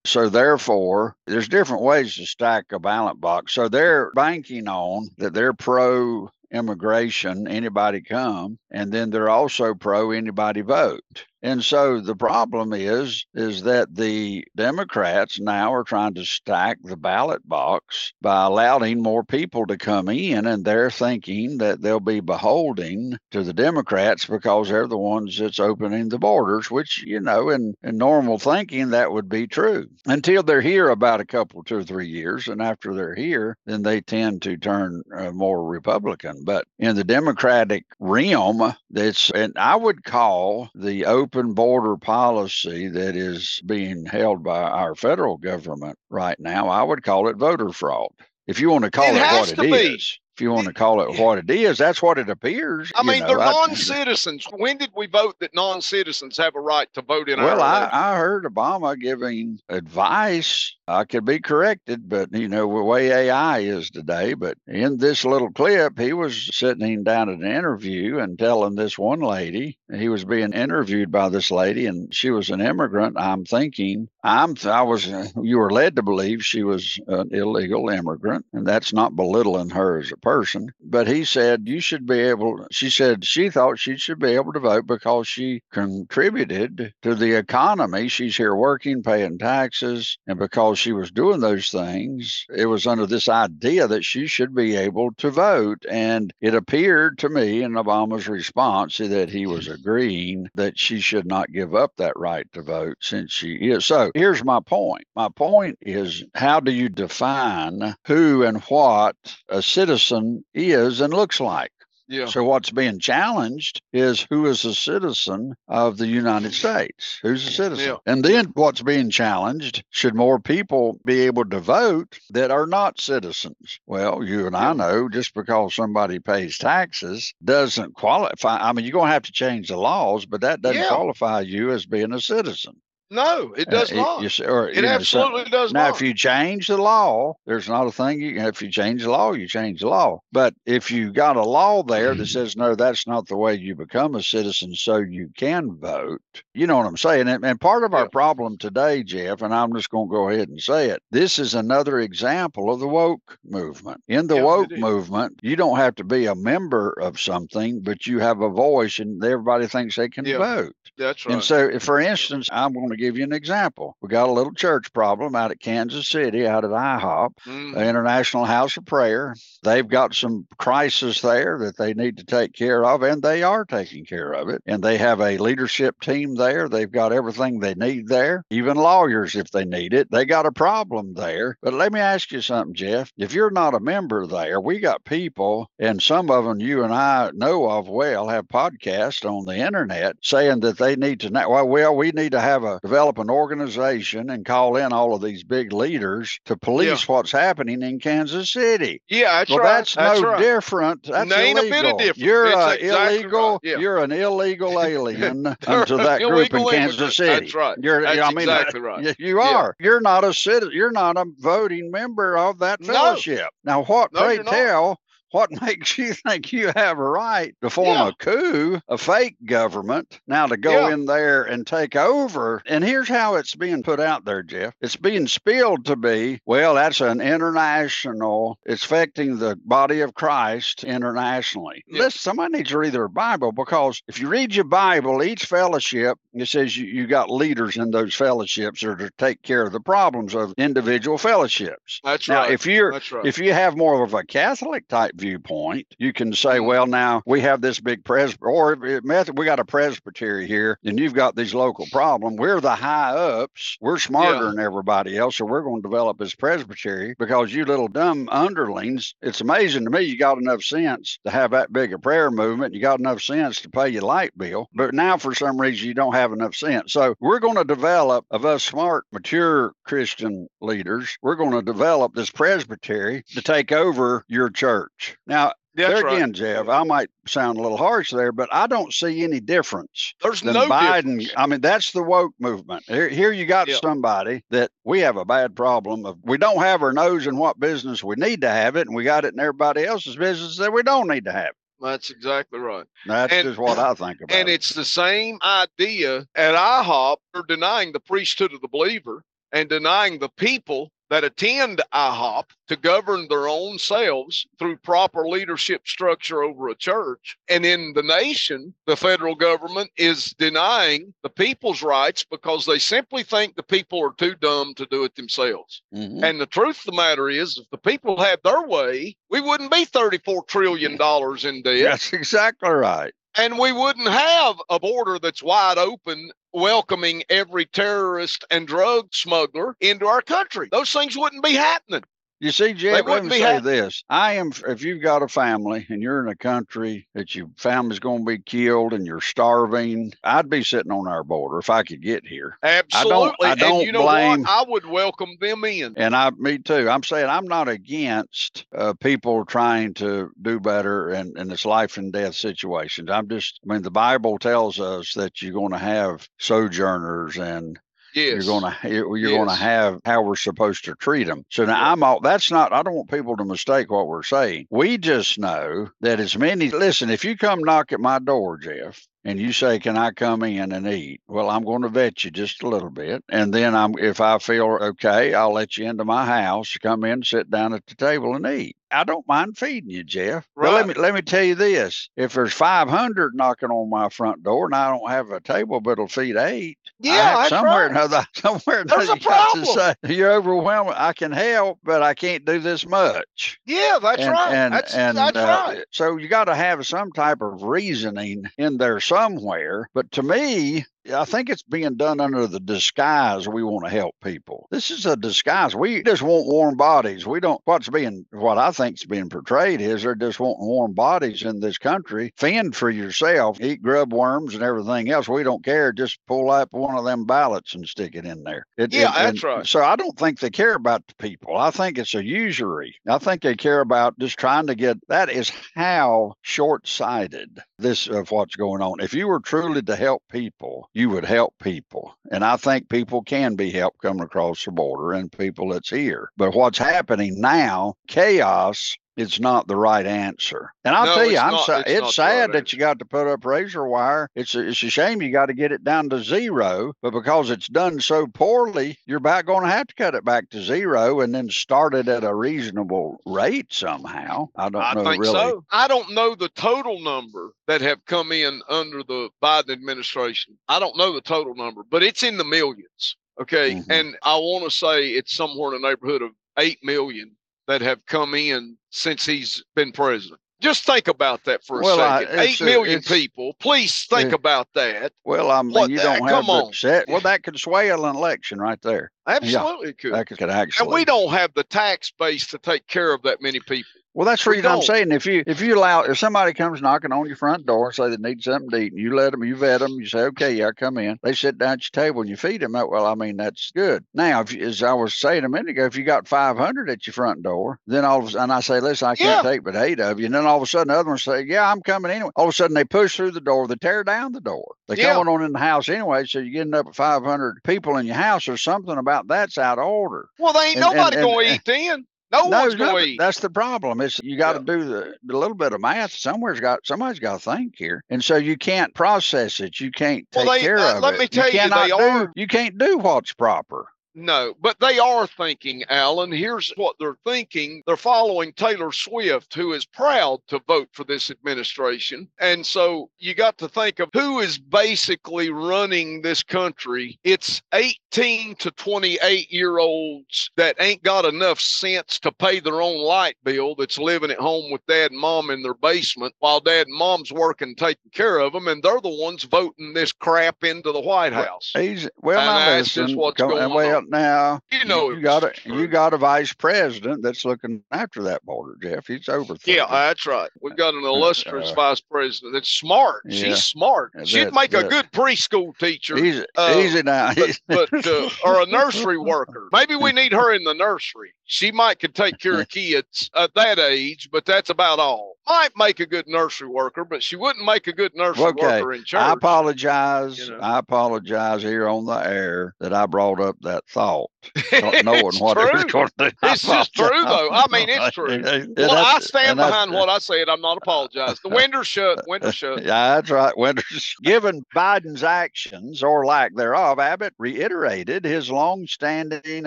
So 0.07 0.29
therefore, 0.29 1.17
there's 1.27 1.49
different 1.49 1.83
ways 1.83 2.15
to 2.15 2.27
stack 2.27 2.73
a 2.73 2.79
ballot 2.79 3.21
box. 3.21 3.53
So 3.55 3.69
they're 3.69 4.13
banking 4.15 4.69
on 4.69 5.09
that 5.19 5.35
they're 5.35 5.53
pro 5.53 6.31
immigration, 6.51 7.49
anybody 7.49 8.01
come, 8.01 8.59
and 8.71 8.93
then 8.93 9.11
they're 9.11 9.29
also 9.29 9.75
pro 9.75 10.13
anybody 10.13 10.61
vote. 10.61 11.27
And 11.43 11.63
so 11.63 12.01
the 12.01 12.17
problem 12.17 12.73
is 12.73 13.27
is 13.35 13.63
that 13.63 13.95
the 13.95 14.45
Democrats 14.57 15.39
now 15.39 15.73
are 15.73 15.85
trying 15.85 16.15
to 16.15 16.25
stack 16.25 16.79
the 16.83 16.97
ballot 16.97 17.47
box 17.47 18.13
by 18.21 18.45
allowing 18.45 19.03
more 19.03 19.23
people 19.23 19.67
to 19.67 19.77
come 19.77 20.09
in 20.09 20.47
and 20.47 20.65
they're 20.65 20.91
thinking 20.91 21.59
that 21.59 21.81
they'll 21.83 22.01
be 22.01 22.21
beholding 22.21 23.19
to 23.31 23.43
the 23.43 23.53
Democrats 23.53 24.25
because 24.25 24.69
they're 24.69 24.87
the 24.87 24.97
ones 24.97 25.39
that's 25.39 25.61
opening 25.61 26.09
the 26.09 26.19
borders, 26.19 26.71
which, 26.71 27.05
you 27.07 27.21
know, 27.21 27.51
in, 27.51 27.75
in 27.83 27.97
normal 27.97 28.39
thinking 28.39 28.91
that 28.91 29.13
would 29.13 29.29
be 29.29 29.47
true. 29.47 29.87
Until 30.07 30.43
they're 30.43 30.61
here 30.61 30.89
about 30.89 31.21
a 31.21 31.27
couple, 31.27 31.63
two 31.63 31.79
or 31.79 31.85
three 31.85 32.09
years. 32.09 32.49
And 32.49 32.63
after 32.63 32.95
they're 32.95 33.15
here, 33.15 33.57
then 33.67 33.83
they 33.83 34.01
tend 34.01 34.43
to 34.43 34.57
turn 34.57 35.03
uh, 35.15 35.31
more 35.33 35.65
Republican. 35.65 36.43
But 36.45 36.67
in 36.79 36.97
the 36.97 37.05
Democratic 37.05 37.85
realm, 37.99 38.75
that's 38.91 39.31
and 39.31 39.53
I 39.57 39.77
would 39.77 40.05
call 40.05 40.71
the 40.75 41.05
open 41.27 41.55
border 41.55 41.97
policy 41.97 42.87
that 42.87 43.17
is 43.17 43.61
being 43.67 44.07
held 44.07 44.45
by 44.45 44.63
our 44.63 44.95
federal 44.95 45.37
government 45.37 45.99
right 46.09 46.39
now, 46.39 46.69
I 46.69 46.85
would 46.85 47.03
call 47.03 47.27
it 47.27 47.37
voter 47.37 47.71
fraud. 47.71 48.11
If 48.47 48.61
you 48.61 48.71
want 48.71 48.85
to 48.85 48.93
call 48.93 49.17
It 49.17 49.17
it, 49.17 49.21
what 49.21 49.49
it 49.49 49.59
be. 49.59 49.95
is, 49.97 50.21
if 50.37 50.43
you 50.43 50.53
want 50.53 50.67
to 50.67 50.75
call 50.75 51.01
it 51.01 51.19
what 51.19 51.39
it 51.39 51.49
is, 51.49 51.79
that's 51.79 52.03
what 52.03 52.19
it 52.19 52.29
appears. 52.29 52.93
I 52.95 53.03
mean, 53.03 53.21
know, 53.21 53.29
they're 53.29 53.39
non-citizens. 53.39 54.47
When 54.53 54.77
did 54.77 54.91
we 54.95 55.07
vote 55.07 55.37
that 55.41 55.55
non-citizens 55.55 56.37
have 56.37 56.55
a 56.55 56.61
right 56.61 56.93
to 56.93 57.01
vote 57.01 57.31
in 57.31 57.41
Well, 57.41 57.63
our 57.63 57.89
I? 57.91 58.13
I 58.13 58.19
heard 58.19 58.45
Obama 58.45 59.01
giving 59.01 59.59
advice. 59.71 60.75
I 60.87 61.05
could 61.05 61.25
be 61.25 61.41
corrected, 61.41 62.07
but 62.09 62.35
you 62.35 62.49
know, 62.49 62.69
the 62.69 62.85
way 62.85 63.09
AI 63.11 63.61
is 63.61 63.89
today. 63.89 64.35
But 64.35 64.59
in 64.67 64.99
this 64.99 65.25
little 65.25 65.51
clip, 65.51 65.99
he 65.99 66.13
was 66.13 66.55
sitting 66.55 67.03
down 67.03 67.31
at 67.31 67.39
an 67.39 67.51
interview 67.51 68.19
and 68.19 68.39
telling 68.39 68.75
this 68.75 68.99
one 68.99 69.21
lady, 69.21 69.79
he 69.93 70.11
was 70.11 70.27
being 70.27 70.53
interviewed 70.53 71.11
by 71.11 71.31
this 71.31 71.51
lady, 71.51 71.87
and 71.87 72.15
she 72.15 72.31
was 72.31 72.51
an 72.51 72.61
immigrant. 72.61 73.17
I'm 73.19 73.47
thinking, 73.47 74.09
I'm, 74.23 74.55
I 74.67 74.83
was, 74.83 75.07
you 75.43 75.57
were 75.57 75.71
led 75.71 75.97
to 75.97 76.03
believe 76.03 76.45
she 76.45 76.63
was 76.63 77.01
an 77.09 77.31
illegal 77.33 77.89
immigrant, 77.89 78.45
and 78.53 78.67
that's 78.67 78.93
not 78.93 79.17
belittling 79.17 79.71
her 79.71 79.99
as 79.99 80.13
a 80.13 80.17
person, 80.27 80.73
but 80.83 81.07
he 81.07 81.25
said 81.25 81.69
you 81.69 81.79
should 81.79 82.05
be 82.05 82.19
able. 82.19 82.67
She 82.73 82.91
said 82.91 83.25
she 83.25 83.49
thought 83.49 83.79
she 83.79 83.97
should 83.97 84.19
be 84.19 84.35
able 84.35 84.53
to 84.55 84.59
vote 84.59 84.85
because 84.85 85.29
she 85.29 85.61
contributed 85.73 86.93
to 87.03 87.15
the 87.15 87.35
economy. 87.35 88.09
She's 88.09 88.37
here 88.37 88.57
working, 88.57 89.05
paying 89.05 89.39
taxes, 89.39 90.19
and 90.27 90.37
because 90.37 90.81
she 90.81 90.91
was 90.91 91.13
doing 91.13 91.39
those 91.39 91.71
things, 91.71 92.45
it 92.53 92.67
was 92.67 92.89
under 92.89 93.07
this 93.07 93.29
idea 93.29 93.87
that 93.87 94.05
she 94.05 94.27
should 94.27 94.53
be 94.53 94.75
able 94.75 95.13
to 95.19 95.31
vote. 95.31 95.87
And 95.89 96.33
it 96.41 96.57
appeared 96.57 97.19
to 97.19 97.29
me 97.29 97.63
in 97.63 97.75
Obama's 97.75 98.27
response 98.27 98.97
that 98.99 99.31
he 99.31 99.47
was 99.47 99.69
agreeing 99.69 100.49
that 100.57 100.77
she 100.77 100.99
should 100.99 101.27
not 101.27 101.53
give 101.53 101.77
up 101.77 101.93
that 101.99 102.19
right 102.19 102.53
to 102.53 102.63
vote 102.63 102.97
since 103.01 103.31
she 103.31 103.55
is. 103.55 103.87
So 103.87 104.11
here's 104.13 104.43
my 104.43 104.59
point. 104.59 105.05
My 105.15 105.29
point 105.29 105.79
is 105.83 106.25
how 106.35 106.59
do 106.59 106.73
you 106.73 106.89
define 106.89 107.95
who 108.09 108.43
and 108.43 108.61
what 108.63 109.15
a 109.49 109.63
citizen 109.63 110.16
is 110.55 111.01
and 111.01 111.13
looks 111.13 111.41
like? 111.41 111.71
Yeah. 112.09 112.27
So 112.27 112.45
what's 112.45 112.71
being 112.71 113.01
challenged 113.01 113.83
is 113.93 114.25
who 114.31 114.47
is 114.47 114.65
a 114.65 114.75
citizen 114.75 115.55
of 115.67 115.97
the 115.97 116.07
United 116.07 116.53
States? 116.53 117.19
Who's 117.21 117.45
a 117.47 117.51
citizen? 117.51 117.85
Yeah. 117.85 117.97
And 118.07 118.25
then 118.25 118.47
what's 118.55 118.81
being 118.81 119.11
challenged, 119.11 119.83
should 119.91 120.15
more 120.15 120.39
people 120.39 121.01
be 121.05 121.23
able 121.23 121.47
to 121.47 121.59
vote 121.59 122.21
that 122.31 122.53
are 122.53 122.67
not 122.67 123.01
citizens? 123.01 123.81
Well, 123.87 124.23
you 124.23 124.47
and 124.47 124.57
I 124.57 124.73
know 124.73 125.09
just 125.09 125.35
because 125.35 125.75
somebody 125.75 126.21
pays 126.21 126.59
taxes 126.59 127.35
doesn't 127.43 127.95
qualify. 127.97 128.57
I 128.57 128.73
mean, 128.73 128.85
you're 128.85 128.93
going 128.93 129.09
to 129.09 129.13
have 129.13 129.23
to 129.25 129.33
change 129.33 129.67
the 129.69 129.77
laws, 129.77 130.27
but 130.27 130.43
that 130.43 130.63
doesn't 130.63 130.83
Yeah. 130.83 130.89
qualify 130.89 131.41
you 131.41 131.73
as 131.73 131.87
being 131.87 132.13
a 132.13 132.21
citizen. 132.21 132.77
No, 133.09 133.53
it 133.57 133.69
Uh, 133.69 133.71
does 133.71 133.93
it- 133.93 133.97
not. 133.97 134.21
you 134.21 134.47
or, 134.47 134.69
it 134.69 134.77
you 134.77 134.83
know, 134.83 134.99
so- 134.99 135.21
absolutely 135.21 135.49
does 135.51 135.73
not. 135.73 135.81
now, 135.81 135.95
if 135.95 136.01
you 136.01 136.13
change 136.13 136.67
the 136.67 136.77
law, 136.77 137.35
there's 137.47 137.69
not 137.69 137.87
a 137.87 137.93
thing 137.93 138.21
you 138.21 138.41
if 138.41 138.61
you 138.61 138.69
change 138.69 139.05
the 139.05 139.11
law, 139.11 139.33
you 139.33 139.47
change 139.47 139.81
the 139.81 139.89
law. 139.89 140.21
But 140.33 140.55
if 140.67 140.91
you 140.91 141.13
got 141.13 141.37
a 141.37 141.43
law 141.45 141.85
there 141.85 142.11
Mm-hmm. 142.11 142.19
that 142.19 142.27
says 142.27 142.57
no, 142.57 142.75
that's 142.75 143.07
not 143.07 143.29
the 143.29 143.37
way 143.37 143.55
you 143.55 143.77
become 143.77 144.17
a 144.17 144.23
citizen, 144.23 144.75
so 144.75 144.97
you 144.97 145.31
can 145.37 145.77
vote. 145.77 146.21
You 146.53 146.67
know 146.67 146.79
what 146.79 146.87
I'm 146.87 146.97
saying? 146.97 147.29
And, 147.29 147.45
and 147.45 147.61
part 147.61 147.85
of 147.85 147.95
our 147.95 148.09
problem 148.09 148.59
today, 148.59 149.05
Jeff, 149.05 149.41
and 149.41 149.55
I'm 149.55 149.73
just 149.75 149.91
going 149.91 150.09
to 150.09 150.13
go 150.13 150.29
ahead 150.29 150.49
and 150.49 150.61
say 150.61 150.91
it. 150.91 151.01
This 151.13 151.39
is 151.39 151.55
another 151.55 152.01
example 152.01 152.73
of 152.73 152.81
the 152.81 152.89
woke 152.89 153.39
movement. 153.45 154.03
In 154.09 154.27
the 154.27 154.37
Yeah, 154.37 154.43
woke 154.43 154.71
movement, 154.77 155.39
you 155.43 155.55
don't 155.55 155.77
have 155.79 155.95
to 155.97 156.05
be 156.05 156.27
a 156.27 156.35
member 156.35 156.91
of 157.01 157.21
something, 157.21 157.81
but 157.83 158.07
you 158.07 158.19
have 158.19 158.41
a 158.41 158.49
voice, 158.51 158.99
and 158.99 159.23
everybody 159.25 159.69
thinks 159.69 159.95
they 159.95 160.09
can 160.09 160.25
Yeah. 160.25 160.39
vote. 160.39 160.75
That's 160.99 161.27
right. 161.27 161.35
And 161.35 161.43
so, 161.45 161.69
if, 161.69 161.83
for 161.83 162.01
instance, 162.01 162.49
I'm 162.51 162.73
going 162.73 162.89
to 162.89 162.96
give 162.97 163.17
you 163.17 163.25
an 163.25 163.33
example. 163.33 163.97
We 164.01 164.09
got 164.09 164.29
a 164.29 164.33
little 164.33 164.53
church 164.53 164.93
problem 164.93 165.35
out 165.35 165.51
at 165.51 165.61
Kansas 165.61 166.09
City, 166.09 166.47
out 166.47 166.65
at 166.65 166.71
IHOP, 166.71 167.31
Mhm. 167.47 167.75
the 167.75 167.89
International 167.89 168.45
House 168.45 168.77
of 168.77 168.85
Prayer. 168.87 169.35
They've 169.63 169.87
got 169.87 170.15
some 170.15 170.47
crisis 170.59 171.21
there 171.21 171.59
that 171.61 171.77
they 171.77 171.95
need 171.95 172.17
to 172.19 172.25
take 172.25 172.53
care 172.53 172.85
of, 172.85 173.03
and 173.03 173.23
they 173.23 173.43
are 173.43 173.65
taking 173.65 174.05
care 174.05 174.33
of 174.33 174.49
it. 174.49 174.63
And 174.67 174.83
they 174.83 174.97
have 174.99 175.21
a 175.21 175.39
leadership 175.39 176.01
team 176.01 176.35
there. 176.37 176.69
They've 176.69 176.91
got 176.91 177.13
everything 177.13 177.61
they 177.61 177.75
need 177.75 178.09
there, 178.09 178.45
even 178.51 178.77
lawyers 178.77 179.35
if 179.35 179.51
they 179.51 179.65
need 179.65 179.93
it. 179.93 180.11
They 180.11 180.25
got 180.25 180.47
a 180.47 180.53
problem 180.53 181.15
there. 181.15 181.59
But 181.63 181.75
let 181.75 181.93
me 181.93 182.01
ask 182.01 182.33
you 182.33 182.41
something, 182.41 182.75
Jeff. 182.75 183.13
If 183.17 183.33
you're 183.33 183.51
not 183.51 183.75
a 183.75 183.81
member 183.81 184.27
there, 184.27 184.61
we 184.61 184.79
got 184.79 185.05
people, 185.05 185.71
and 185.79 186.03
some 186.03 186.31
of 186.31 186.45
them 186.45 186.61
you 186.61 186.85
and 186.85 186.93
I 186.93 187.31
know 187.35 187.69
of 187.69 187.89
well, 187.89 188.29
have 188.29 188.47
podcasts 188.49 189.29
on 189.29 189.45
the 189.45 189.57
internet 189.57 190.17
saying 190.23 190.61
that 190.61 190.79
they 190.79 190.97
need 190.97 191.21
to 191.21 191.31
know. 191.31 191.49
Well, 191.49 191.69
well, 191.69 191.97
we 191.97 192.11
need 192.13 192.33
to 192.33 192.41
have 192.41 192.65
a 192.65 192.81
develop 192.87 193.19
an 193.19 193.29
organization 193.29 194.31
and 194.31 194.45
call 194.45 194.77
in 194.77 194.93
all 194.93 195.13
of 195.13 195.21
these 195.21 195.43
big 195.43 195.73
leaders 195.73 196.39
to 196.45 196.57
police 196.57 197.09
what's 197.09 197.33
happening 197.33 197.83
in 197.83 197.99
Kansas 197.99 198.53
City. 198.53 199.03
yeah, 199.09 199.39
that's 199.39 199.51
well, 199.51 199.59
right. 199.59 199.65
that's, 199.79 199.95
that's 199.97 200.21
no 200.21 200.29
right. 200.29 200.39
different. 200.41 201.03
That's 201.03 201.33
Ain't 201.33 201.59
a 201.59 201.63
bit 201.63 201.73
of 201.73 201.75
illegal. 201.75 201.99
different. 201.99 202.19
You're 202.19 202.47
a 202.47 202.57
uh, 202.57 202.71
exactly 202.79 203.17
illegal. 203.19 203.51
right. 203.51 203.59
Yeah. 203.65 203.79
You're 203.79 203.99
an 203.99 204.13
illegal 204.13 204.81
alien 204.83 205.47
unto 205.67 205.97
that 205.97 206.21
group 206.21 206.55
in 206.55 206.69
Kansas 206.69 206.99
immigrant. 207.01 207.13
City. 207.15 207.41
That's 207.41 207.55
right. 207.55 207.79
You're, 207.83 208.03
That's 208.03 208.21
I 208.21 208.29
mean, 208.31 208.39
exactly 208.49 208.81
right. 208.81 209.17
you 209.19 209.39
Yeah. 209.39 209.57
are. 209.57 209.77
You're 209.81 210.01
not 210.01 210.23
a 210.23 210.33
citizen. 210.33 210.71
You're 210.73 210.93
not 210.93 211.17
a 211.17 211.25
voting 211.39 211.91
member 211.91 212.39
of 212.39 212.61
that 212.61 212.85
fellowship. 212.85 213.49
No. 213.65 213.73
Now, 213.73 213.85
what? 213.85 214.13
No, 214.13 214.21
pray 214.23 214.39
tell. 214.39 215.01
What 215.33 215.51
makes 215.63 215.99
you 215.99 216.15
think 216.15 216.53
you 216.53 216.73
have 216.77 216.99
a 216.99 217.03
right 217.03 217.55
to 217.63 217.71
form 217.71 217.87
Yeah. 217.89 218.09
a 218.09 218.13
coup, 218.13 218.81
a 218.89 218.97
fake 218.99 219.37
government, 219.45 220.21
now 220.27 220.47
to 220.47 220.57
go 220.57 220.89
Yeah. 220.89 220.95
in 220.95 221.07
there 221.07 221.43
and 221.43 221.67
take 221.67 221.97
over? 221.97 222.63
And 222.67 222.85
here's 222.85 223.09
how 223.09 223.35
it's 223.37 223.55
being 223.55 223.83
put 223.83 224.01
out 224.01 224.25
there, 224.25 224.43
Jeff. 224.43 224.75
It's 224.81 224.97
being 224.97 225.27
spilled 225.27 225.85
to 225.87 225.97
be, 225.97 226.41
well, 226.47 226.75
that's 226.75 227.01
an 227.01 227.21
international, 227.21 228.59
it's 228.65 228.85
affecting 228.85 229.39
the 229.39 229.57
body 229.65 230.01
of 230.01 230.15
Christ 230.15 230.85
internationally. 230.85 231.83
Yeah. 231.89 232.03
Listen, 232.05 232.19
somebody 232.21 232.59
needs 232.59 232.71
to 232.71 232.79
read 232.79 232.93
their 232.93 233.09
Bible 233.09 233.53
because 233.53 234.03
if 234.09 234.21
you 234.21 234.29
read 234.29 234.55
your 234.55 234.65
Bible, 234.65 235.23
each 235.23 235.45
fellowship, 235.47 236.19
it 236.35 236.49
says 236.49 236.77
you, 236.77 236.87
you 236.87 237.07
got 237.07 237.31
leaders 237.31 237.77
in 237.77 237.91
those 237.91 238.15
fellowships 238.15 238.81
that 238.81 238.89
are 238.89 238.97
to 238.97 239.11
take 239.19 239.43
care 239.43 239.63
of 239.63 239.73
the 239.73 239.81
problems 239.81 240.35
of 240.35 240.55
individual 240.59 241.19
fellowships. 241.19 242.01
That's 242.05 242.29
Now, 242.29 242.43
right. 242.43 242.51
if 242.53 242.67
you're 242.67 242.93
That's 242.93 243.11
right. 243.13 243.25
if 243.27 243.39
you 243.39 243.53
have 243.53 243.77
more 243.77 244.03
of 244.05 244.15
a 244.15 244.25
Catholic 244.25 244.87
type 244.89 245.13
viewpoint, 245.27 245.87
you 245.99 246.13
can 246.13 246.33
say, 246.33 246.61
well, 246.61 246.87
now 246.87 247.23
we 247.27 247.41
have 247.41 247.61
this 247.61 247.81
big 247.81 248.05
pres 248.05 248.37
or 248.41 248.77
method, 249.03 249.37
we 249.39 249.45
got 249.45 249.59
a 249.61 249.65
presbytery 249.65 250.47
here, 250.47 250.79
and 250.85 250.99
you've 250.99 251.15
got 251.15 251.35
these 251.35 251.55
local 251.55 251.87
problem. 251.91 252.37
We're 252.37 252.61
the 252.61 252.75
high 252.77 253.11
ups. 253.11 253.77
We're 253.81 253.99
smarter 253.99 254.45
Yeah. 254.45 254.51
than 254.51 254.59
everybody 254.61 255.17
else, 255.19 255.37
so 255.37 255.45
we're 255.45 255.63
going 255.63 255.83
to 255.83 255.89
develop 255.89 256.19
this 256.19 256.35
presbytery 256.35 257.15
because 257.19 257.53
you 257.53 257.65
little 257.65 257.89
dumb 257.89 258.29
underlings. 258.31 259.15
It's 259.23 259.41
amazing 259.41 259.85
to 259.85 259.91
me 259.91 260.03
you 260.03 260.17
got 260.19 260.39
enough 260.39 260.63
sense 260.63 261.19
to 261.25 261.31
have 261.31 261.51
that 261.51 261.73
big 261.73 261.93
a 261.93 261.99
prayer 261.99 262.31
movement. 262.31 262.75
You 262.75 262.81
got 262.81 263.01
enough 263.01 263.23
sense 263.23 263.61
to 263.63 263.71
pay 263.71 263.89
your 263.89 264.03
light 264.03 264.37
bill, 264.39 264.69
but 264.75 264.95
now 264.95 265.17
for 265.17 265.35
some 265.35 265.61
reason 265.61 265.89
you 265.89 265.95
don't 265.95 266.15
have 266.15 266.33
enough 266.33 266.55
sense. 266.55 266.93
So 266.93 267.15
we're 267.21 267.41
going 267.41 267.57
to 267.57 267.65
develop 267.65 268.25
of 268.31 268.45
us 268.45 268.63
smart, 268.63 269.05
mature 269.13 269.73
Christian 269.85 270.49
leaders. 270.61 271.17
We're 271.23 271.35
going 271.37 271.53
to 271.53 271.63
develop 271.63 272.15
this 272.15 272.31
presbytery 272.31 273.25
to 273.35 273.43
take 273.43 273.73
over 273.73 274.25
your 274.29 274.51
church. 274.51 275.06
Now, 275.27 275.53
That's 275.75 275.95
there 275.95 276.05
right. 276.05 276.17
again, 276.17 276.33
Jeff, 276.33 276.69
I 276.69 276.83
might 276.85 277.09
sound 277.27 277.59
a 277.59 277.63
little 277.63 277.77
harsh 277.77 278.11
there, 278.11 278.33
but 278.33 278.49
I 278.53 278.67
don't 278.67 278.93
see 278.93 279.23
any 279.23 279.41
difference 279.41 280.15
There's 280.23 280.43
no 280.43 280.53
Biden. 280.69 281.19
difference. 281.19 281.33
I 281.37 281.47
mean, 281.47 281.61
that's 281.61 281.93
the 281.93 282.03
woke 282.03 282.33
movement. 282.39 282.85
Here, 282.87 283.09
here 283.09 283.33
you 283.33 283.47
got 283.47 283.69
Yeah. 283.69 283.77
somebody 283.83 284.43
that 284.51 284.71
we 284.85 285.01
have 285.01 285.17
a 285.17 285.25
bad 285.25 285.55
problem 285.57 286.07
of. 286.07 286.17
We 286.23 286.39
don't 286.39 286.59
have 286.61 286.83
our 286.83 286.93
nose 286.93 287.27
in 287.27 287.37
what 287.37 287.61
business 287.61 288.03
we 288.03 288.17
need 288.17 288.41
to 288.43 288.49
have 288.51 288.77
it, 288.77 288.87
and 288.87 288.97
we 288.97 289.05
got 289.05 289.25
it 289.25 289.35
in 289.35 289.41
everybody 289.41 289.85
else's 289.85 290.17
business 290.17 290.57
that 290.59 290.73
we 290.73 290.83
don't 290.83 291.09
need 291.09 291.25
to 291.27 291.33
have. 291.33 291.49
it. 291.51 291.57
That's 291.79 292.09
exactly 292.11 292.59
right. 292.59 292.87
That's 293.07 293.33
And- 293.35 293.45
just 293.49 293.59
what 293.59 293.79
I 293.79 293.93
think 293.93 294.23
about. 294.23 294.35
And 294.35 294.49
it. 294.49 294.53
it's 294.55 294.71
the 294.71 294.85
same 294.85 295.39
idea 295.45 296.27
at 296.35 296.55
IHOP. 296.55 297.19
They're 297.35 297.43
denying 297.47 297.93
the 297.93 298.01
priesthood 298.01 298.55
of 298.55 298.63
the 298.63 298.69
believer 298.69 299.23
and 299.53 299.69
denying 299.69 300.19
the 300.19 300.31
people 300.31 300.91
that 301.11 301.25
attend 301.25 301.83
IHOP 301.93 302.45
to 302.69 302.77
govern 302.77 303.27
their 303.29 303.49
own 303.49 303.79
selves 303.79 304.47
through 304.59 304.77
proper 304.79 305.29
leadership 305.29 305.87
structure 305.87 306.43
over 306.43 306.69
a 306.69 306.75
church. 306.75 307.37
And 307.49 307.65
in 307.65 307.93
the 307.95 308.03
nation, 308.03 308.75
the 308.87 308.97
federal 308.97 309.35
government 309.35 309.91
is 309.97 310.35
denying 310.39 311.15
the 311.23 311.31
people's 311.31 311.83
rights 311.83 312.25
because 312.25 312.67
they 312.67 312.79
simply 312.79 313.23
think 313.23 313.55
the 313.55 313.63
people 313.63 314.03
are 314.03 314.15
too 314.17 314.35
dumb 314.35 314.75
to 314.75 314.87
do 314.87 315.05
it 315.05 315.15
themselves. 315.15 315.83
Mhm. 315.95 316.23
And 316.23 316.41
the 316.41 316.47
truth 316.47 316.79
of 316.81 316.87
the 316.87 316.93
matter 316.93 317.29
is, 317.29 317.59
if 317.59 317.69
the 317.71 317.79
people 317.79 318.21
had 318.21 318.41
their 318.43 318.63
way, 318.63 319.17
we 319.31 319.41
wouldn't 319.41 319.71
be 319.71 319.85
$34 319.85 320.47
trillion 320.47 320.93
in 320.93 321.63
debt 321.63 321.83
That's 321.83 322.13
exactly 322.13 322.71
right. 322.71 323.13
And 323.37 323.59
we 323.59 323.73
wouldn't 323.73 324.09
have 324.09 324.57
a 324.71 324.81
border 324.81 325.19
that's 325.19 325.43
wide 325.43 325.79
open 325.79 326.31
welcoming 326.53 327.23
every 327.29 327.67
terrorist 327.67 328.45
and 328.51 328.67
drug 328.67 329.09
smuggler 329.13 329.77
into 329.81 330.07
our 330.07 330.23
country. 330.23 330.69
Those 330.73 330.93
things 330.93 331.17
wouldn't 331.17 331.45
be 331.45 331.55
happening 331.55 332.03
You 332.39 332.53
see, 332.53 332.75
Jeff, 332.75 333.07
let 333.07 333.25
me 333.25 333.31
say 333.31 333.61
this. 333.61 334.05
I 334.11 334.35
am, 334.35 334.53
if 334.69 334.83
you've 334.83 335.03
got 335.03 335.23
a 335.23 335.29
family 335.29 335.87
and 335.89 336.03
you're 336.03 336.21
in 336.21 336.29
a 336.29 336.37
country 336.37 337.09
that 337.15 337.35
your 337.35 337.47
family's 337.57 337.99
going 337.99 338.21
to 338.21 338.25
be 338.27 338.39
killed 338.39 338.93
and 338.93 339.07
you're 339.07 339.23
starving, 339.23 340.13
I'd 340.23 340.51
be 340.51 340.63
sitting 340.63 340.93
on 340.93 341.09
our 341.09 341.25
border 341.25 341.59
if 341.59 341.71
I 341.71 341.83
could 341.83 342.03
get 342.03 342.27
here. 342.27 342.59
absolutely 342.63 343.49
I 343.49 343.55
don't 343.55 343.79
and 343.79 343.87
you 343.87 343.93
know 343.93 344.03
blame- 344.03 344.43
what 344.43 344.51
i 344.51 344.65
would 344.69 344.85
welcome 344.87 345.37
them 345.41 345.65
in 345.65 345.95
And 345.97 346.15
I, 346.15 346.31
me 346.31 346.59
too. 346.59 346.91
I'm 346.91 347.03
saying 347.03 347.29
I'm 347.29 347.49
not 347.49 347.69
against 347.69 348.67
uh, 348.77 348.93
people 348.95 349.45
trying 349.47 349.95
to 349.95 350.31
do 350.43 350.61
better 350.61 351.11
in, 351.11 351.39
in 351.39 351.49
this 351.49 351.65
life 351.65 351.97
and 351.97 352.13
death 352.13 352.35
situations. 352.35 353.11
I'm 353.11 353.29
just, 353.29 353.61
I 353.69 353.73
mean, 353.73 353.83
the 353.83 353.91
Bible 353.91 354.39
tells 354.39 354.79
us 354.79 355.15
that 355.15 355.41
you're 355.41 355.53
going 355.53 355.73
to 355.73 355.79
have 355.79 356.29
sojourners 356.39 357.39
and 357.39 357.79
yes 358.17 358.47
you're 358.47 358.61
going 358.61 358.73
to 358.73 358.89
you're 358.89 359.31
going 359.31 359.49
to 359.49 359.55
have 359.55 360.01
how 360.05 360.23
we're 360.23 360.37
supposed 360.37 360.85
to 360.85 360.95
treat 360.95 361.25
them. 361.25 361.45
So 361.51 361.65
now 361.65 361.93
I'm 361.93 362.03
all 362.03 362.21
that's 362.21 362.51
not. 362.51 362.73
I 362.73 362.83
don't 362.83 362.95
want 362.95 363.11
people 363.11 363.37
to 363.37 363.45
mistake 363.45 363.91
what 363.91 364.09
we're 364.09 364.23
saying. 364.23 364.67
We 364.71 364.99
just 364.99 365.39
know 365.39 365.89
that 366.01 366.21
as 366.21 366.37
many. 366.37 366.71
Listen, 366.71 367.11
if 367.11 367.25
you 367.25 367.37
come 367.37 367.61
knock 367.61 367.93
at 367.93 368.01
my 368.01 368.19
door, 368.19 368.59
Jeff. 368.59 369.07
And 369.25 369.41
you 369.41 369.53
say, 369.53 369.81
"Can 369.81 369.97
I 369.97 370.13
come 370.13 370.45
in 370.45 370.71
and 370.71 370.87
eat?" 370.87 371.21
Well, 371.27 371.51
I'm 371.51 371.65
going 371.65 371.83
to 371.83 371.89
vet 371.89 372.23
you 372.23 372.31
just 372.31 372.63
a 372.63 372.69
little 372.69 372.91
bit, 372.91 373.25
and 373.29 373.53
then 373.53 373.75
I'm, 373.75 373.99
if 373.99 374.21
I 374.21 374.39
feel 374.39 374.79
okay, 374.81 375.35
I'll 375.35 375.53
let 375.53 375.77
you 375.77 375.87
into 375.87 376.05
my 376.05 376.25
house, 376.25 376.77
come 376.81 377.03
in, 377.03 377.25
sit 377.25 377.51
down 377.51 377.75
at 377.75 377.85
the 377.87 377.97
table, 377.97 378.37
and 378.37 378.47
eat. 378.47 378.77
I 378.91 379.05
don't 379.05 379.27
mind 379.27 379.59
feeding 379.59 379.91
you, 379.91 380.05
Jeff. 380.05 380.47
Right. 380.55 380.71
But 380.71 380.75
let 380.75 380.87
me 380.89 380.95
let 380.95 381.15
me 381.15 381.23
tell 381.23 381.43
you 381.43 381.55
this: 381.55 382.09
if 382.17 382.35
there's 382.35 382.53
500 382.53 383.35
knocking 383.35 383.71
on 383.71 383.91
my 383.91 384.09
front 384.09 384.43
door 384.43 384.67
and 384.67 384.75
I 384.75 384.91
don't 384.91 385.11
have 385.11 385.31
a 385.31 385.41
table 385.41 385.81
that'll 385.81 386.09
feed 386.09 386.37
eight, 386.37 386.79
yeah, 387.01 387.49
somewhere 387.49 387.83
right. 387.83 387.91
another, 387.91 388.27
somewhere 388.35 388.85
there's 388.85 389.05
another, 389.05 389.19
a 389.19 389.23
problem. 389.23 389.65
Say, 389.65 389.95
you're 390.15 390.33
overwhelmed. 390.33 390.93
I 390.95 391.13
can 391.13 391.33
help, 391.33 391.81
but 391.83 392.03
I 392.03 392.15
can't 392.15 392.45
do 392.45 392.59
this 392.59 392.87
much. 392.87 393.59
Yeah, 393.67 393.99
that's 394.01 394.23
and, 394.23 394.31
right. 394.31 394.53
And, 394.53 394.75
that's, 394.75 394.95
and, 394.95 395.17
that's 395.17 395.37
uh, 395.37 395.65
right. 395.69 395.85
So 395.91 396.17
you 396.17 396.29
got 396.29 396.45
to 396.45 396.55
have 396.55 396.87
some 396.87 397.13
type 397.13 397.43
of 397.43 397.63
reasoning 397.63 398.45
in 398.59 398.77
there 398.79 399.01
somewhere. 399.01 399.89
But 399.95 400.13
to 400.13 400.23
me, 400.23 400.85
I 401.13 401.25
think 401.25 401.51
it's 401.51 401.63
being 401.63 401.97
done 401.97 402.21
under 402.21 402.47
the 402.47 402.61
disguise 402.61 403.49
we 403.49 403.63
want 403.63 403.85
to 403.85 403.91
help 403.91 404.15
people. 404.23 404.67
This 404.71 404.91
is 404.91 405.07
a 405.07 405.17
disguise. 405.17 405.75
We 405.75 406.03
just 406.03 406.23
want 406.23 406.47
warm 406.47 406.77
bodies. 406.77 407.27
We 407.27 407.41
don't 407.41 407.61
what's 407.65 407.89
being 407.89 408.27
what 408.33 408.59
I 408.59 408.73
think 408.73 408.97
is 408.97 409.05
being 409.05 409.29
portrayed 409.29 409.81
is 409.81 410.03
they're 410.03 410.15
just 410.15 410.41
wanting 410.41 410.67
warm 410.67 410.95
bodies 410.95 411.43
in 411.43 411.61
this 411.61 411.79
country. 411.79 412.33
Fend 412.37 412.75
for 412.75 412.91
yourself, 412.91 413.61
eat 413.61 413.83
grub 413.83 414.13
worms 414.13 414.55
and 414.55 414.63
everything 414.63 415.11
else. 415.11 415.29
We 415.29 415.43
don't 415.43 415.65
care. 415.65 415.93
Just 415.93 416.19
pull 416.27 416.51
up 416.51 416.73
one 416.73 416.97
of 416.97 417.05
them 417.05 417.25
ballots 417.25 417.75
and 417.75 417.87
stick 417.87 418.15
it 418.15 418.25
in 418.25 418.43
there. 418.45 418.67
It, 418.77 418.93
yeah, 418.93 419.11
it, 419.11 419.25
that's 419.25 419.43
right. 419.43 419.67
So 419.67 419.83
I 419.83 419.97
don't 419.97 420.19
think 420.19 420.41
they 420.41 420.51
care 420.51 420.75
about 420.75 421.07
the 421.07 421.15
people. 421.17 421.57
I 421.57 421.71
think 421.71 421.99
it's 421.99 422.15
a 422.15 422.25
usury. 422.25 422.95
I 423.09 423.19
think 423.19 423.43
they 423.43 423.55
care 423.55 423.81
about 423.81 424.19
just 424.19 424.39
trying 424.39 424.67
to 424.67 424.75
get 424.75 424.99
that 425.09 425.31
is 425.31 425.51
how 425.75 426.35
short-sighted 426.43 427.61
this 427.79 428.07
of 428.07 428.31
what's 428.31 428.57
going 428.57 428.83
on. 428.83 429.01
If 429.01 429.15
you 429.15 429.29
were 429.29 429.41
truly 429.41 429.83
to 429.83 429.97
help 429.97 430.23
people, 430.31 430.89
you 430.95 431.11
would 431.11 431.25
help 431.25 431.55
people. 431.63 432.15
And 432.31 432.45
I 432.45 432.57
think 432.57 432.89
people 432.89 433.23
can 433.23 433.55
be 433.55 433.71
helped 433.71 434.03
coming 434.03 434.23
across 434.23 434.65
the 434.65 434.71
border 434.71 435.13
and 435.13 435.31
people 435.31 435.69
that's 435.69 435.91
here. 435.91 436.31
But 436.37 436.55
what's 436.55 436.79
happening 436.79 437.41
now, 437.41 437.95
chaos 438.09 438.97
it's 439.17 439.41
not 439.41 439.67
the 439.67 439.77
right 439.77 440.07
answer. 440.07 440.73
And 440.85 440.95
I'll 440.95 441.07
No, 441.07 441.15
tell 441.15 441.25
you, 441.25 441.33
it's 441.33 441.41
I'm 441.41 441.51
not- 441.53 441.67
sa- 441.67 441.79
it's 441.81 441.91
it's, 441.91 442.15
sad 442.17 442.41
right 442.51 442.53
that 442.53 442.73
you 442.73 442.79
got 442.79 442.99
to 442.99 443.05
put 443.05 443.27
up 443.27 443.45
razor 443.45 443.87
wire. 443.87 444.29
It's 444.35 444.55
a, 444.55 444.69
it's 444.69 444.83
a 444.83 444.91
shame 444.91 445.23
you 445.23 445.31
got 445.33 445.47
to 445.47 445.55
get 445.55 445.73
it 445.73 445.85
down 445.85 446.09
to 446.11 446.23
zero, 446.23 446.93
but 447.03 447.11
because 447.13 447.51
it's 447.51 447.69
done 447.69 448.01
so 448.01 448.27
poorly, 448.27 448.99
you're 449.07 449.19
about 449.19 449.47
going 449.47 449.63
to 449.65 449.71
have 449.71 449.87
to 449.87 449.95
cut 449.95 450.15
it 450.15 450.25
back 450.25 450.51
to 450.51 450.63
zero 450.63 451.21
and 451.21 451.35
then 451.35 451.49
start 451.51 451.95
it 451.95 452.09
at 452.09 452.25
a 452.25 452.35
reasonable 452.35 453.19
rate 453.27 453.73
somehow. 453.73 454.49
I 454.57 454.69
don't 454.69 454.83
I 454.83 454.95
know 454.95 455.05
think 455.05 455.23
really. 455.23 455.33
so. 455.35 455.65
I 455.73 455.89
don't 455.89 456.11
know 456.13 456.35
the 456.35 456.49
total 456.51 457.01
number 457.01 457.53
that 457.67 457.81
have 457.81 458.05
come 458.07 458.33
in 458.33 458.61
under 458.69 459.03
the 459.03 459.31
Biden 459.43 459.71
administration. 459.71 460.59
I 460.69 460.79
don't 460.79 460.97
know 460.97 461.13
the 461.13 461.21
total 461.21 461.55
number, 461.55 461.83
but 461.91 462.03
it's 462.03 462.23
in 462.23 462.37
the 462.37 462.45
millions. 462.45 463.17
Okay. 463.41 463.75
Mhm. 463.77 463.85
And 463.91 464.17
I 464.23 464.37
want 464.37 464.65
to 464.65 464.71
say 464.71 465.09
it's 465.09 465.35
somewhere 465.35 465.75
in 465.75 465.83
the 465.83 465.89
neighborhood 465.89 466.23
of 466.23 466.31
8 466.59 466.79
million 466.83 467.33
that 467.67 467.81
have 467.81 468.05
come 468.07 468.35
in 468.35 468.77
since 468.91 469.25
he's 469.27 469.65
been 469.75 469.93
president. 469.93 470.41
Just 470.61 470.85
think 470.87 471.07
about 471.07 471.45
that 471.45 471.63
for 471.65 471.81
a 471.81 471.85
Well, 471.85 471.99
second. 471.99 472.39
it's 472.39 472.61
Eight 472.63 472.65
million 472.65 472.99
it's- 473.01 473.13
people. 473.13 473.53
Please 473.61 474.05
think 474.05 474.31
Yeah. 474.31 474.37
about 474.37 474.69
that. 474.75 475.13
Well, 475.25 475.51
I 475.51 475.61
mean, 475.61 475.73
What 475.75 475.91
you 475.91 475.99
don't 475.99 476.23
have 476.23 476.31
come 476.31 476.47
the 476.47 476.53
on. 476.53 476.73
set. 476.73 477.09
Well, 477.09 477.21
that 477.21 477.43
could 477.43 477.59
sway 477.61 477.91
an 477.91 478.01
election 478.01 478.59
right 478.59 478.81
there. 478.81 479.11
Absolutely 479.27 479.91
it 479.91 479.99
could. 479.99 480.15
That 480.15 480.27
could 480.27 480.49
actually. 480.49 480.87
And 480.87 480.95
we 480.95 481.05
don't 481.05 481.31
have 481.33 481.53
the 481.55 481.65
tax 481.65 482.11
base 482.19 482.47
to 482.49 482.59
take 482.59 482.87
care 482.87 483.13
of 483.13 483.21
that 483.23 483.43
many 483.43 483.61
people. 483.61 483.91
Well, 484.17 484.25
that's 484.25 484.43
the 484.45 484.51
reason 484.53 484.65
I'm 484.67 484.81
saying 484.81 485.13
if 485.13 485.27
you 485.27 485.45
if 485.47 485.61
you 485.61 485.77
allow 485.79 486.01
if 486.05 486.19
somebody 486.19 486.55
comes 486.55 486.81
knocking 486.81 487.13
on 487.13 487.27
your 487.27 487.37
front 487.37 487.67
door 487.67 487.89
and 487.89 487.95
say 487.95 488.09
they 488.09 488.17
need 488.17 488.43
something 488.43 488.71
to 488.71 488.77
eat, 488.79 488.93
and 488.95 489.01
you 489.03 489.15
let 489.15 489.33
them, 489.33 489.45
you 489.45 489.55
vet 489.55 489.81
them, 489.81 489.93
you 489.93 490.07
say, 490.07 490.21
okay, 490.21 490.55
yeah, 490.55 490.71
come 490.75 490.97
in. 490.97 491.19
They 491.23 491.35
sit 491.35 491.59
down 491.59 491.73
at 491.75 491.83
your 491.85 492.03
table 492.05 492.23
and 492.23 492.31
you 492.31 492.35
feed 492.39 492.63
them. 492.63 492.73
Well, 492.73 493.05
I 493.05 493.15
mean 493.15 493.37
that's 493.37 493.71
good. 493.73 494.07
Now, 494.15 494.41
if 494.41 494.55
you, 494.55 494.67
as 494.67 494.83
I 494.83 494.95
was 494.95 495.15
saying 495.15 495.45
a 495.45 495.51
minute 495.51 495.69
ago, 495.69 495.85
if 495.85 495.97
you 495.97 496.05
got 496.05 496.27
500 496.27 496.89
at 496.89 497.07
your 497.07 497.13
front 497.13 497.43
door, 497.43 497.79
then 497.87 498.07
all 498.07 498.21
of 498.21 498.29
a 498.29 498.31
sudden 498.31 498.51
I 498.51 498.61
say, 498.61 498.81
listen, 498.81 499.07
I 499.07 499.17
can't 499.17 499.45
Yeah. 499.45 499.51
take 499.51 499.63
but 499.63 499.77
eight 499.77 500.01
of 500.01 500.19
you, 500.19 500.25
and 500.25 500.35
then 500.35 500.47
all 500.47 500.57
of 500.57 500.63
a 500.63 500.67
sudden 500.67 500.89
the 500.89 500.99
other 500.99 501.11
ones 501.11 501.23
say, 501.23 501.43
yeah, 501.43 501.71
I'm 501.71 501.83
coming 501.83 502.11
anyway. 502.11 502.31
All 502.37 502.45
of 502.47 502.51
a 502.51 502.53
sudden 502.55 502.75
they 502.75 502.85
push 502.85 503.17
through 503.17 503.33
the 503.33 503.41
door, 503.43 503.69
they 503.69 503.75
tear 503.77 504.03
down 504.03 504.33
the 504.33 504.41
door. 504.41 504.77
They're 504.89 504.97
Yeah. 504.97 505.13
coming 505.13 505.29
on 505.31 505.43
in 505.43 505.53
the 505.53 505.59
house 505.59 505.91
anyway, 505.91 506.25
so 506.25 506.39
you're 506.39 506.53
getting 506.55 506.73
up 506.73 506.87
at 506.87 506.95
500 506.97 507.63
people 507.65 507.99
in 507.99 508.07
your 508.07 508.15
house. 508.17 508.47
There's 508.47 508.63
something 508.63 508.97
about 508.97 509.29
that's 509.29 509.59
out 509.59 509.79
of 509.79 509.85
order. 509.85 510.31
Well, 510.39 510.55
they 510.55 510.69
ain't 510.69 510.77
And- 510.77 510.85
and- 510.87 510.97
nobody 510.97 511.17
and- 511.19 511.25
going 511.27 511.47
to 511.49 511.53
eh 511.53 511.55
eat 511.57 511.65
then. 511.67 512.07
No, 512.33 512.47
one's 512.47 512.75
going 512.75 512.97
to 512.97 513.11
eat. 513.11 513.19
That's 513.19 513.41
the 513.41 513.51
problem. 513.51 514.01
Is 514.01 514.21
you 514.23 514.37
got 514.37 514.53
to 514.55 514.59
Yeah. 514.59 514.65
do 514.79 514.85
the, 514.85 515.15
the 515.25 515.37
little 515.39 515.57
bit 515.57 515.73
of 515.73 515.81
math. 515.81 516.13
Somewhere's 516.13 516.61
got 516.61 516.81
somebody's 516.85 517.21
got 517.21 517.41
to 517.41 517.51
think 517.51 517.75
here, 517.77 518.03
and 518.11 518.23
so 518.23 518.37
you 518.37 518.57
can't 518.57 518.93
process 518.95 519.61
it. 519.61 519.79
You 519.81 519.91
can't 519.91 520.27
Well, 520.35 520.45
take 520.45 520.55
they- 520.55 520.61
care 520.61 520.79
uh, 520.79 520.97
of 520.97 521.03
let 521.03 521.15
it. 521.15 521.19
Let 521.19 521.21
me 521.21 521.29
tell 521.29 521.47
you, 521.51 521.61
they 521.71 521.87
do, 521.89 521.95
are- 521.95 522.33
You 522.35 522.47
can't 522.47 522.77
do 522.79 522.99
what's 522.99 523.33
proper. 523.33 523.87
No, 524.19 524.55
but 524.63 524.81
they 524.81 524.99
are 524.99 525.27
thinking, 525.27 525.85
Alan. 525.91 526.33
Here's 526.33 526.73
what 526.77 526.97
they're 526.99 527.19
thinking. 527.27 527.83
They're 527.87 527.99
following 527.99 528.55
Taylor 528.55 528.91
Swift, 528.91 529.53
who 529.53 529.75
is 529.75 529.85
proud 529.85 530.39
to 530.49 530.59
vote 530.67 530.89
for 530.93 531.05
this 531.05 531.31
administration. 531.31 532.27
And 532.41 532.65
so 532.65 533.11
you 533.19 533.35
got 533.35 533.59
to 533.59 533.69
think 533.69 533.99
of 533.99 534.09
who 534.15 534.41
is 534.41 534.57
basically 534.57 535.51
running 535.51 536.23
this 536.23 536.43
country. 536.43 537.19
It's 537.25 537.61
18 537.75 538.55
to 538.57 538.71
28 538.71 539.53
year 539.53 539.79
olds 539.79 540.51
that 540.57 540.77
ain't 540.81 541.03
got 541.03 541.27
enough 541.27 541.61
sense 541.61 542.19
to 542.21 542.33
pay 542.33 542.59
their 542.59 542.81
own 542.81 542.97
light 542.97 543.37
bill 543.45 543.75
that's 543.75 543.99
living 543.99 544.31
at 544.31 544.39
home 544.39 544.71
with 544.71 544.85
dad 544.87 545.11
and 545.11 545.21
mom 545.21 545.51
in 545.51 545.63
their 545.63 545.75
basement 545.75 546.35
while 546.39 546.61
dad 546.61 546.87
and 546.87 546.97
mom's 546.97 547.33
working 547.33 547.75
taking 547.75 548.11
care 548.13 548.39
of 548.39 548.55
them. 548.55 548.67
And 548.67 548.83
they're 548.83 549.01
the 549.03 549.11
ones 549.11 549.45
voting 549.45 549.93
this 549.93 550.13
crap 550.13 550.65
into 550.65 550.91
the 550.91 551.01
White 551.01 551.35
House. 551.35 551.71
He's 551.75 552.09
well. 552.23 552.39
And 552.39 552.47
now 552.47 552.77
that's 552.77 552.95
just 552.95 553.15
what's 553.15 553.43
going 553.43 553.75
well 553.75 554.06
now. 554.11 554.61
You 554.71 554.85
know 554.85 555.11
you 555.11 555.21
got 555.21 555.45
a 555.45 555.51
true. 555.51 555.79
you 555.81 555.87
got 555.87 556.13
a 556.15 556.17
vice 556.17 556.53
president 556.53 557.23
that's 557.23 557.45
looking 557.45 557.83
after 557.93 558.23
that 558.25 558.45
border, 558.45 558.75
Jeff. 558.83 559.07
He's 559.07 559.29
over. 559.29 559.57
Yeah, 559.65 559.87
that's 559.89 560.27
right. 560.27 560.51
We've 560.61 560.77
got 560.77 560.95
an 560.95 561.05
illustrious 561.05 561.71
uh, 561.71 561.75
vice 561.75 562.01
president 562.01 562.55
that's 562.55 562.69
smart. 562.69 563.23
yeah. 563.27 563.45
She's 563.45 563.65
smart. 563.65 564.13
Yeah, 564.17 564.25
She'd 564.25 564.45
that- 564.47 564.55
make 564.55 564.75
a 564.75 564.85
good 564.85 565.11
preschool 565.13 565.77
teacher, 565.79 566.17
Easy, 566.19 566.45
uh, 566.57 566.75
easy 566.79 567.03
now. 567.03 567.33
but, 567.35 567.59
but 567.91 568.07
uh, 568.07 568.29
or 568.45 568.63
a 568.63 568.67
nursery 568.67 569.19
worker. 569.19 569.69
Maybe 569.73 569.97
we 569.97 570.13
need 570.13 570.33
her 570.33 570.53
in 570.55 570.65
the 570.65 570.75
nursery. 570.75 571.33
She 571.45 571.71
might 571.73 571.99
could 572.01 572.15
take 572.15 572.39
care 572.39 572.61
of 572.61 572.69
kids 572.71 573.31
at 573.37 573.55
that 573.55 573.79
age, 573.79 574.29
but 574.33 574.45
that's 574.45 574.71
about 574.71 574.99
all. 574.99 575.36
Might 575.49 575.71
make 575.77 576.01
a 576.01 576.07
good 576.07 576.27
nursery 576.27 576.69
worker, 576.69 577.05
but 577.05 577.23
she 577.23 577.37
wouldn't 577.37 577.65
make 577.65 577.87
a 577.87 577.93
good 577.93 578.13
nursery 578.17 578.47
Okay, 578.47 578.81
worker 578.81 578.93
in 578.95 579.05
church. 579.05 579.21
I 579.21 579.33
apologize. 579.33 580.39
you 580.39 580.51
know. 580.51 580.59
I 580.61 580.79
apologize 580.79 581.63
here 581.63 581.89
on 581.89 582.05
the 582.07 582.17
air 582.17 582.75
that 582.81 582.93
I 582.93 583.07
brought 583.07 583.41
up 583.41 583.57
that 583.63 583.85
thought, 583.89 584.31
not 584.73 585.05
knowing 585.05 585.39
what 585.39 585.57
it 585.57 585.73
was 585.73 585.83
true. 585.83 585.91
going 585.91 586.09
to 586.19 586.31
do. 586.31 586.37
It's 586.43 586.63
just 586.63 586.95
true, 586.95 587.09
though. 587.25 587.51
I 587.51 587.67
mean, 587.71 587.89
it's 587.89 588.15
true. 588.15 588.27
Well, 588.77 588.91
I 588.93 589.19
stand 589.21 589.57
behind 589.57 589.93
what 589.93 590.09
I 590.09 590.19
said. 590.19 590.49
I'm 590.49 590.61
not 590.61 590.77
apologizing. 590.83 591.39
The 591.43 591.49
window's 591.49 591.87
shut. 591.87 592.21
Window's 592.27 592.55
shut. 592.55 592.83
Yeah, 592.83 593.17
that's 593.17 593.31
right. 593.31 593.57
Winters. 593.57 594.15
Given 594.23 594.65
Biden's 594.75 595.23
actions 595.23 596.03
or 596.03 596.25
lack 596.27 596.55
thereof, 596.55 596.99
Abbott 596.99 597.35
reiterated 597.39 598.25
his 598.25 598.51
long-standing 598.51 599.67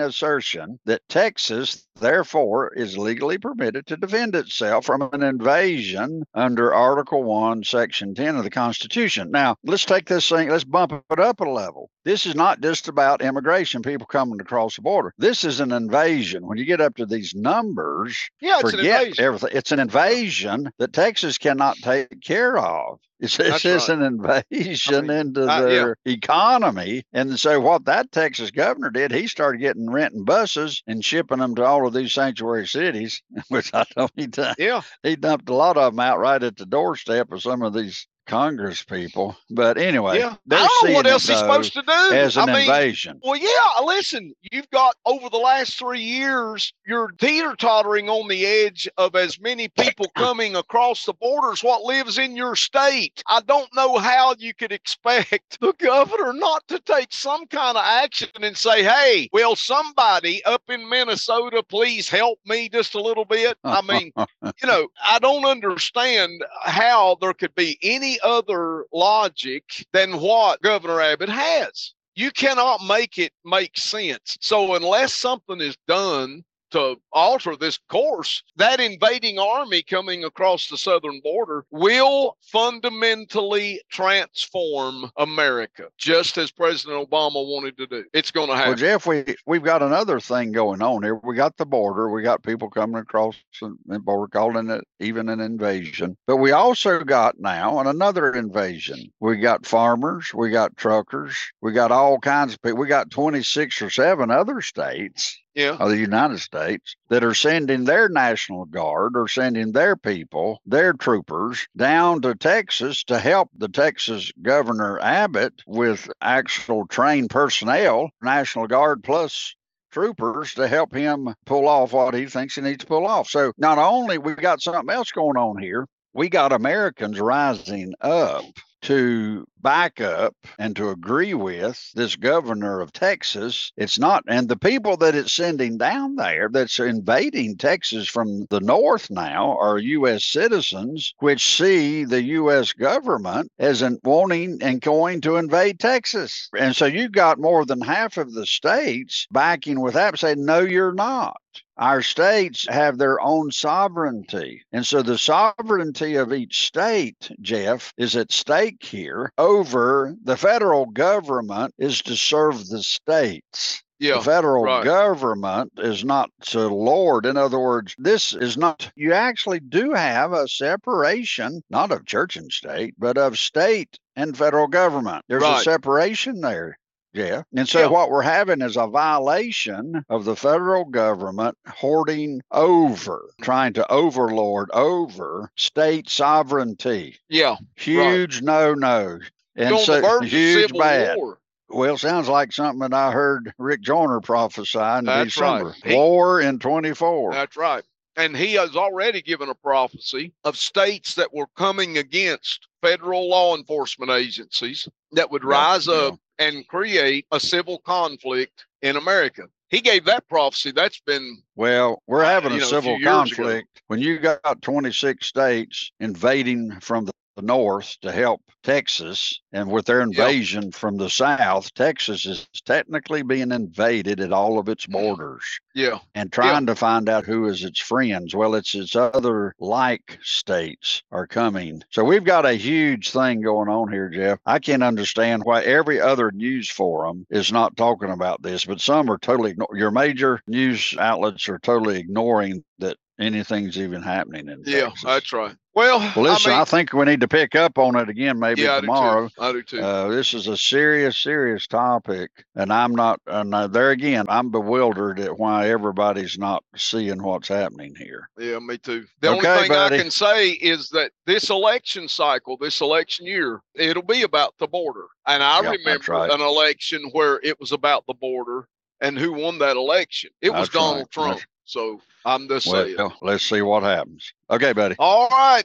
assertion 0.00 0.78
that 0.86 1.02
Texas, 1.08 1.86
therefore, 2.00 2.72
is 2.74 2.96
legally 2.98 3.38
permitted 3.38 3.86
to 3.86 3.96
defend 3.96 4.34
itself 4.34 4.86
from 4.86 5.02
an 5.12 5.22
invasion 5.22 6.24
under 6.34 6.72
Article 6.72 7.22
1, 7.24 7.64
Section 7.64 8.14
10 8.14 8.36
of 8.36 8.44
the 8.44 8.50
Constitution. 8.50 9.30
Now, 9.30 9.56
let's 9.64 9.84
take 9.84 10.08
this 10.08 10.28
thing, 10.28 10.48
let's 10.50 10.64
bump 10.64 10.92
it 10.92 11.18
up 11.18 11.40
a 11.40 11.44
level. 11.44 11.90
This 12.04 12.24
is 12.26 12.34
not 12.34 12.60
just 12.60 12.88
about 12.88 13.20
immigration, 13.22 13.82
people 13.82 14.06
coming 14.06 14.40
across 14.40 14.69
the 14.76 14.82
border. 14.82 15.12
This 15.18 15.44
is 15.44 15.60
an 15.60 15.72
invasion. 15.72 16.46
When 16.46 16.58
you 16.58 16.64
get 16.64 16.80
up 16.80 16.96
to 16.96 17.06
these 17.06 17.34
numbers, 17.34 18.28
Yeah, 18.40 18.60
it's 18.60 18.72
an 18.72 18.78
forget 18.78 19.00
invasion. 19.02 19.24
everything. 19.24 19.50
It's 19.52 19.72
an 19.72 19.80
invasion 19.80 20.70
that 20.78 20.92
Texas 20.92 21.38
cannot 21.38 21.76
take 21.78 22.20
care 22.22 22.58
of. 22.58 22.98
It's, 23.22 23.36
just 23.36 23.88
right. 23.90 23.98
an 23.98 24.02
invasion 24.02 25.08
mean, 25.08 25.16
into 25.18 25.42
uh, 25.42 25.60
yeah. 25.60 25.60
their 25.66 25.96
economy. 26.06 27.02
And 27.12 27.38
so, 27.38 27.60
what 27.60 27.84
that 27.84 28.10
Texas 28.12 28.50
governor 28.50 28.88
did, 28.88 29.12
he 29.12 29.26
started 29.26 29.58
getting 29.60 29.90
renting 29.90 30.24
buses 30.24 30.82
and 30.86 31.04
shipping 31.04 31.38
them 31.38 31.54
to 31.56 31.64
all 31.64 31.86
of 31.86 31.92
these 31.92 32.14
sanctuary 32.14 32.66
cities, 32.66 33.22
which 33.48 33.72
I 33.74 33.84
know 33.94 34.08
he 34.16 34.26
done, 34.26 34.54
Yeah. 34.58 34.80
he 35.02 35.16
dumped 35.16 35.50
a 35.50 35.54
lot 35.54 35.76
of 35.76 35.92
them 35.92 36.00
out 36.00 36.18
right 36.18 36.42
at 36.42 36.56
the 36.56 36.64
doorstep 36.64 37.30
of 37.30 37.42
some 37.42 37.60
of 37.62 37.74
these 37.74 38.06
Congress 38.26 38.82
people. 38.82 39.36
But 39.50 39.76
anyway, 39.78 40.18
Yeah. 40.18 40.36
I 40.50 40.68
don't 40.68 40.88
know 40.90 40.94
what 40.94 41.06
else 41.06 41.26
he's 41.26 41.38
supposed 41.38 41.72
to 41.72 41.82
do. 41.82 42.14
as 42.14 42.36
an 42.36 42.48
I 42.48 42.52
mean, 42.52 42.60
invasion. 42.62 43.20
Well, 43.24 43.36
yeah, 43.36 43.84
listen, 43.84 44.32
you've 44.52 44.70
got 44.70 44.94
over 45.04 45.28
the 45.28 45.36
last 45.38 45.76
three 45.78 46.00
years, 46.00 46.72
you're 46.86 47.10
teeter 47.18 47.56
tottering 47.56 48.08
on 48.08 48.28
the 48.28 48.46
edge 48.46 48.88
of 48.98 49.16
as 49.16 49.40
many 49.40 49.68
people 49.68 50.06
coming 50.16 50.54
across 50.56 51.04
the 51.04 51.14
borders 51.14 51.64
what 51.64 51.82
lives 51.82 52.18
in 52.18 52.36
your 52.36 52.54
state. 52.56 53.22
I 53.26 53.40
don't 53.40 53.74
know 53.74 53.98
how 53.98 54.34
you 54.38 54.54
could 54.54 54.72
expect 54.72 55.58
the 55.60 55.72
governor 55.78 56.32
not 56.32 56.66
to 56.68 56.78
take 56.80 57.12
some 57.12 57.46
kind 57.46 57.76
of 57.76 57.84
action 57.84 58.28
and 58.42 58.56
say, 58.56 58.82
hey, 58.82 59.28
will 59.32 59.56
somebody 59.56 60.44
up 60.44 60.62
in 60.68 60.88
Minnesota 60.88 61.62
please 61.62 62.08
help 62.08 62.38
me 62.46 62.68
just 62.68 62.94
a 62.94 63.00
little 63.02 63.24
bit? 63.24 63.56
I 63.64 63.82
mean, 63.82 64.12
you 64.62 64.68
know, 64.68 64.88
I 65.04 65.18
don't 65.18 65.44
understand 65.44 66.44
how 66.62 67.16
there 67.20 67.32
could 67.34 67.54
be 67.54 67.78
any 67.82 68.09
other 68.20 68.86
logic 68.92 69.64
than 69.92 70.20
what 70.20 70.62
Governor 70.62 71.00
Abbott 71.00 71.28
has. 71.28 71.94
You 72.14 72.30
cannot 72.32 72.84
make 72.84 73.18
it 73.18 73.32
make 73.44 73.76
sense. 73.76 74.36
So 74.40 74.74
unless 74.74 75.14
something 75.14 75.60
is 75.60 75.76
done 75.86 76.42
to 76.70 76.96
alter 77.12 77.56
this 77.56 77.78
course, 77.88 78.42
that 78.56 78.80
invading 78.80 79.38
army 79.38 79.82
coming 79.82 80.24
across 80.24 80.68
the 80.68 80.76
southern 80.76 81.20
border 81.20 81.64
will 81.70 82.36
fundamentally 82.40 83.80
transform 83.90 85.10
America, 85.16 85.88
just 85.98 86.38
as 86.38 86.50
President 86.50 87.08
Obama 87.08 87.46
wanted 87.46 87.76
to 87.78 87.86
do. 87.86 88.04
It's 88.12 88.30
going 88.30 88.48
to 88.48 88.54
happen. 88.54 88.70
Well, 88.70 88.78
Jeff, 88.78 89.06
we 89.06 89.36
we've 89.46 89.62
got 89.62 89.82
another 89.82 90.20
thing 90.20 90.52
going 90.52 90.82
on 90.82 91.02
here. 91.02 91.16
We 91.16 91.34
got 91.34 91.56
the 91.56 91.66
border. 91.66 92.10
We 92.10 92.22
got 92.22 92.42
people 92.42 92.70
coming 92.70 93.00
across 93.00 93.36
the 93.60 93.98
border, 93.98 94.28
calling 94.28 94.70
it 94.70 94.84
even 95.00 95.28
an 95.28 95.40
invasion. 95.40 96.16
But 96.26 96.36
we 96.36 96.52
also 96.52 97.02
got 97.04 97.38
now 97.38 97.78
another 97.80 98.32
invasion. 98.32 99.10
We 99.20 99.36
got 99.36 99.66
farmers. 99.66 100.32
We 100.34 100.50
got 100.50 100.76
truckers. 100.76 101.36
We 101.60 101.72
got 101.72 101.92
all 101.92 102.18
kinds 102.18 102.54
of 102.54 102.62
people. 102.62 102.78
We 102.78 102.88
got 102.88 103.10
26 103.10 103.82
or 103.82 103.90
seven 103.90 104.30
other 104.30 104.60
states 104.60 105.38
yeah. 105.54 105.76
of 105.78 105.90
the 105.90 105.96
United 105.96 106.40
States 106.40 106.96
that 107.08 107.24
are 107.24 107.34
sending 107.34 107.84
their 107.84 108.08
National 108.08 108.64
Guard 108.64 109.16
or 109.16 109.28
sending 109.28 109.72
their 109.72 109.96
people, 109.96 110.60
their 110.66 110.92
troopers, 110.92 111.66
down 111.76 112.20
to 112.22 112.34
Texas 112.34 113.04
to 113.04 113.18
help 113.18 113.50
the 113.56 113.68
Texas 113.68 114.32
Governor 114.42 114.98
Abbott 115.00 115.54
with 115.66 116.10
actual 116.20 116.86
trained 116.86 117.30
personnel, 117.30 118.10
National 118.22 118.66
Guard 118.66 119.02
plus 119.02 119.54
troopers 119.90 120.54
to 120.54 120.68
help 120.68 120.94
him 120.94 121.34
pull 121.46 121.68
off 121.68 121.92
what 121.92 122.14
he 122.14 122.26
thinks 122.26 122.54
he 122.54 122.60
needs 122.60 122.84
to 122.84 122.86
pull 122.86 123.06
off. 123.06 123.28
So 123.28 123.52
not 123.58 123.78
only 123.78 124.18
we've 124.18 124.36
got 124.36 124.62
something 124.62 124.94
else 124.94 125.10
going 125.10 125.36
on 125.36 125.60
here, 125.60 125.86
we 126.12 126.28
got 126.28 126.52
Americans 126.52 127.20
rising 127.20 127.94
up 128.00 128.44
to 128.82 129.46
back 129.62 130.00
up 130.00 130.34
and 130.58 130.74
to 130.76 130.90
agree 130.90 131.34
with 131.34 131.90
this 131.94 132.16
governor 132.16 132.80
of 132.80 132.92
Texas. 132.92 133.72
It's 133.76 133.98
not, 133.98 134.24
and 134.26 134.48
the 134.48 134.56
people 134.56 134.96
that 134.98 135.14
it's 135.14 135.32
sending 135.32 135.76
down 135.76 136.16
there 136.16 136.48
that's 136.50 136.78
invading 136.78 137.56
Texas 137.56 138.08
from 138.08 138.46
the 138.50 138.60
north 138.60 139.10
now 139.10 139.56
are 139.58 139.78
U.S. 139.78 140.24
citizens, 140.24 141.14
which 141.18 141.56
see 141.56 142.04
the 142.04 142.22
U.S. 142.22 142.72
government 142.72 143.50
as 143.58 143.82
an 143.82 143.98
wanting 144.02 144.58
and 144.62 144.80
going 144.80 145.20
to 145.22 145.36
invade 145.36 145.78
Texas. 145.78 146.48
And 146.58 146.74
so 146.74 146.86
you've 146.86 147.12
got 147.12 147.38
more 147.38 147.64
than 147.64 147.80
half 147.80 148.16
of 148.16 148.32
the 148.32 148.46
states 148.46 149.26
backing 149.30 149.80
with 149.80 149.94
that, 149.94 150.18
saying, 150.18 150.44
no, 150.44 150.60
you're 150.60 150.94
not 150.94 151.36
our 151.80 152.02
states 152.02 152.66
have 152.68 152.98
their 152.98 153.20
own 153.20 153.50
sovereignty. 153.50 154.62
And 154.70 154.86
so 154.86 155.02
the 155.02 155.16
sovereignty 155.16 156.14
of 156.16 156.32
each 156.32 156.66
state, 156.66 157.30
Jeff, 157.40 157.92
is 157.96 158.14
at 158.16 158.30
stake 158.30 158.82
here 158.82 159.32
over 159.38 160.14
the 160.22 160.36
federal 160.36 160.86
government 160.86 161.74
is 161.78 162.02
to 162.02 162.16
serve 162.16 162.68
the 162.68 162.82
states. 162.82 163.82
Yeah, 163.98 164.16
the 164.16 164.22
federal 164.22 164.64
right. 164.64 164.82
government 164.82 165.72
is 165.76 166.04
not 166.04 166.30
to 166.46 166.68
lord. 166.68 167.26
In 167.26 167.36
other 167.36 167.58
words, 167.58 167.94
this 167.98 168.32
is 168.32 168.56
not, 168.56 168.90
you 168.96 169.12
actually 169.12 169.60
do 169.60 169.92
have 169.92 170.32
a 170.32 170.48
separation, 170.48 171.62
not 171.68 171.92
of 171.92 172.06
church 172.06 172.36
and 172.36 172.50
state, 172.50 172.94
but 172.96 173.18
of 173.18 173.38
state 173.38 173.98
and 174.16 174.36
federal 174.36 174.68
government. 174.68 175.22
There's 175.28 175.42
a 175.42 175.60
separation 175.60 176.40
there. 176.40 176.78
Yeah. 177.12 177.42
And 177.56 177.68
so 177.68 177.80
Yeah. 177.80 177.86
what 177.86 178.10
we're 178.10 178.22
having 178.22 178.62
is 178.62 178.76
a 178.76 178.86
violation 178.86 180.04
of 180.08 180.24
the 180.24 180.36
federal 180.36 180.84
government 180.84 181.58
hoarding 181.66 182.40
over, 182.52 183.30
trying 183.42 183.72
to 183.74 183.90
overlord 183.92 184.70
over 184.72 185.50
state 185.56 186.08
sovereignty. 186.08 187.18
Yeah. 187.28 187.56
Huge 187.76 188.42
no 188.42 188.74
no. 188.74 189.18
And 189.56 189.78
so 189.80 190.20
huge 190.20 190.72
bad. 190.72 191.16
war. 191.16 191.38
Well, 191.68 191.96
sounds 191.98 192.28
like 192.28 192.52
something 192.52 192.80
that 192.80 192.94
I 192.94 193.12
heard 193.12 193.52
Rick 193.58 193.82
Joyner 193.82 194.20
prophesy 194.20 194.78
in 194.78 195.04
That's 195.04 195.36
right. 195.38 195.66
He- 195.84 195.94
War 195.94 196.40
in 196.40 196.58
24. 196.58 197.32
That's 197.32 197.56
right. 197.56 197.84
And 198.16 198.36
he 198.36 198.54
has 198.54 198.74
already 198.76 199.22
given 199.22 199.48
a 199.48 199.54
prophecy 199.54 200.32
of 200.44 200.56
states 200.56 201.14
that 201.14 201.32
were 201.32 201.46
coming 201.56 201.98
against 201.98 202.66
federal 202.82 203.28
law 203.28 203.56
enforcement 203.56 204.10
agencies 204.10 204.88
that 205.12 205.30
would 205.30 205.44
rise 205.44 205.86
yeah. 205.86 205.94
up 205.94 206.18
and 206.40 206.66
create 206.66 207.26
a 207.30 207.38
civil 207.38 207.78
conflict 207.78 208.66
in 208.82 208.96
America. 208.96 209.44
He 209.68 209.80
gave 209.80 210.04
that 210.06 210.26
prophecy. 210.28 210.72
That's 210.72 211.00
been 211.00 211.42
Well, 211.54 212.02
we're 212.08 212.24
having 212.24 212.52
a 212.52 212.56
know, 212.56 212.64
civil 212.64 212.96
few 212.96 213.06
years 213.06 213.32
ago. 213.32 213.42
conflict 213.44 213.82
when 213.86 214.00
you 214.00 214.18
got 214.18 214.62
26 214.62 215.24
states 215.24 215.92
invading 216.00 216.80
from 216.80 217.04
the 217.04 217.12
the 217.36 217.42
north 217.42 217.96
to 218.02 218.12
help 218.12 218.42
Texas, 218.62 219.40
and 219.52 219.70
with 219.70 219.86
their 219.86 220.02
invasion 220.02 220.70
from 220.70 220.96
the 220.96 221.08
south, 221.08 221.72
Texas 221.74 222.26
is 222.26 222.46
technically 222.66 223.22
being 223.22 223.52
invaded 223.52 224.20
at 224.20 224.32
all 224.32 224.58
of 224.58 224.68
its 224.68 224.86
Mm. 224.86 224.92
borders 224.92 225.44
yeah, 225.74 225.98
and 226.14 226.30
trying 226.32 226.66
to 226.66 226.74
find 226.74 227.08
out 227.08 227.24
who 227.24 227.46
is 227.46 227.64
its 227.64 227.80
friends. 227.80 228.34
Well, 228.34 228.54
it's 228.54 228.74
its 228.74 228.94
other 228.96 229.54
like 229.58 230.18
states 230.22 231.02
are 231.10 231.26
coming. 231.26 231.82
So 231.90 232.04
we've 232.04 232.24
got 232.24 232.44
a 232.44 232.52
huge 232.52 233.10
thing 233.10 233.40
going 233.40 233.68
on 233.68 233.90
here, 233.90 234.08
Jeff. 234.10 234.38
I 234.44 234.58
can't 234.58 234.82
understand 234.82 235.42
why 235.44 235.62
every 235.62 236.00
other 236.00 236.30
news 236.32 236.68
forum 236.70 237.26
is 237.30 237.50
not 237.52 237.76
talking 237.76 238.10
about 238.10 238.42
this, 238.42 238.64
but 238.66 238.80
some 238.80 239.10
are 239.10 239.18
totally 239.18 239.54
your 239.74 239.90
major 239.90 240.42
news 240.46 240.94
outlets 240.98 241.48
are 241.48 241.58
totally 241.60 241.98
ignoring 241.98 242.62
that 242.78 242.96
anything's 243.20 243.78
even 243.78 244.02
happening 244.02 244.48
in 244.48 244.62
yeah, 244.66 244.86
Texas. 244.86 245.04
that's 245.04 245.32
right. 245.32 245.54
Well, 245.74 246.00
Well, 246.16 246.24
listen, 246.24 246.50
I 246.52 246.62
I, 246.62 246.64
think 246.64 246.92
we 246.92 247.04
need 247.04 247.20
to 247.20 247.28
pick 247.28 247.54
up 247.54 247.78
on 247.78 247.94
it 247.96 248.08
again 248.08 248.38
maybe 248.40 248.62
yeah, 248.62 248.80
tomorrow. 248.80 249.30
I 249.38 249.52
do 249.52 249.62
too. 249.62 249.78
I 249.78 249.78
do 249.78 249.80
too. 249.80 249.80
Uh, 249.80 250.08
this 250.08 250.34
is 250.34 250.48
a 250.48 250.56
serious, 250.56 251.16
serious 251.16 251.66
topic, 251.68 252.30
and 252.56 252.72
I'm 252.72 252.92
not. 252.94 253.20
And 253.28 253.54
uh, 253.54 253.68
there 253.68 253.90
again, 253.90 254.26
I'm 254.28 254.50
bewildered 254.50 255.20
at 255.20 255.38
why 255.38 255.68
everybody's 255.70 256.38
not 256.38 256.64
seeing 256.76 257.22
what's 257.22 257.46
happening 257.48 257.94
here. 257.94 258.28
Yeah, 258.38 258.58
me 258.58 258.78
too. 258.78 259.06
The 259.20 259.28
Okay, 259.28 259.36
only 259.48 259.60
thing 259.60 259.68
buddy. 259.68 259.94
I 259.96 259.98
can 260.02 260.10
say 260.10 260.50
is 260.50 260.88
that 260.90 261.12
this 261.26 261.50
election 261.50 262.08
cycle, 262.08 262.56
this 262.56 262.80
election 262.80 263.26
year, 263.26 263.60
it'll 263.76 264.02
be 264.02 264.22
about 264.22 264.54
the 264.58 264.66
border. 264.66 265.06
And 265.26 265.42
I 265.42 265.62
Yep, 265.62 265.72
remember 265.78 266.12
right. 266.12 266.30
an 266.32 266.40
election 266.40 267.04
where 267.12 267.38
it 267.44 267.60
was 267.60 267.70
about 267.72 268.04
the 268.08 268.14
border 268.14 268.66
and 269.00 269.16
who 269.18 269.32
won 269.32 269.58
that 269.58 269.76
election. 269.76 270.30
It 270.42 270.50
was 270.50 270.68
That's 270.68 270.74
right. 270.74 270.80
Donald 270.80 271.10
Trump. 271.10 271.28
That's- 271.34 271.46
So 271.70 272.00
I'm 272.24 272.48
just 272.48 272.68
saying. 272.68 272.96
Well, 272.98 273.16
let's 273.22 273.48
see 273.48 273.62
what 273.62 273.84
happens. 273.84 274.32
Okay, 274.50 274.72
buddy. 274.72 274.96
All 274.98 275.28
right. 275.28 275.62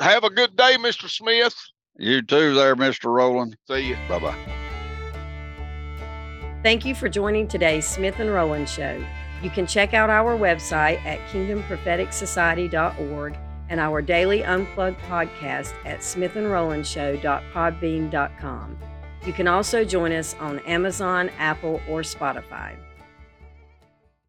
Have 0.00 0.24
a 0.24 0.30
good 0.30 0.54
day, 0.56 0.76
Mr. 0.78 1.08
Smith. 1.08 1.54
You 1.98 2.20
too, 2.22 2.54
there, 2.54 2.76
Mister 2.76 3.10
Rowland. 3.10 3.56
See 3.66 3.88
you. 3.88 3.96
Bye 4.08 4.18
bye. 4.18 4.36
Thank 6.62 6.84
you 6.84 6.94
for 6.94 7.08
joining 7.08 7.48
today's 7.48 7.86
Smith 7.86 8.18
and 8.18 8.30
Rowland 8.30 8.68
Show. 8.68 9.02
You 9.42 9.48
can 9.50 9.66
check 9.66 9.94
out 9.94 10.10
our 10.10 10.36
website 10.36 11.02
at 11.06 11.18
kingdompropheticsociety.org 11.28 13.38
and 13.68 13.80
our 13.80 14.00
daily 14.02 14.44
unplugged 14.44 15.00
podcast 15.00 15.72
at 15.84 15.98
smithandrolandshow.podbean.com. 16.00 18.78
You 19.26 19.32
can 19.32 19.48
also 19.48 19.84
join 19.84 20.12
us 20.12 20.36
on 20.38 20.60
Amazon, 20.60 21.30
Apple, 21.38 21.80
or 21.88 22.02
Spotify. 22.02 22.76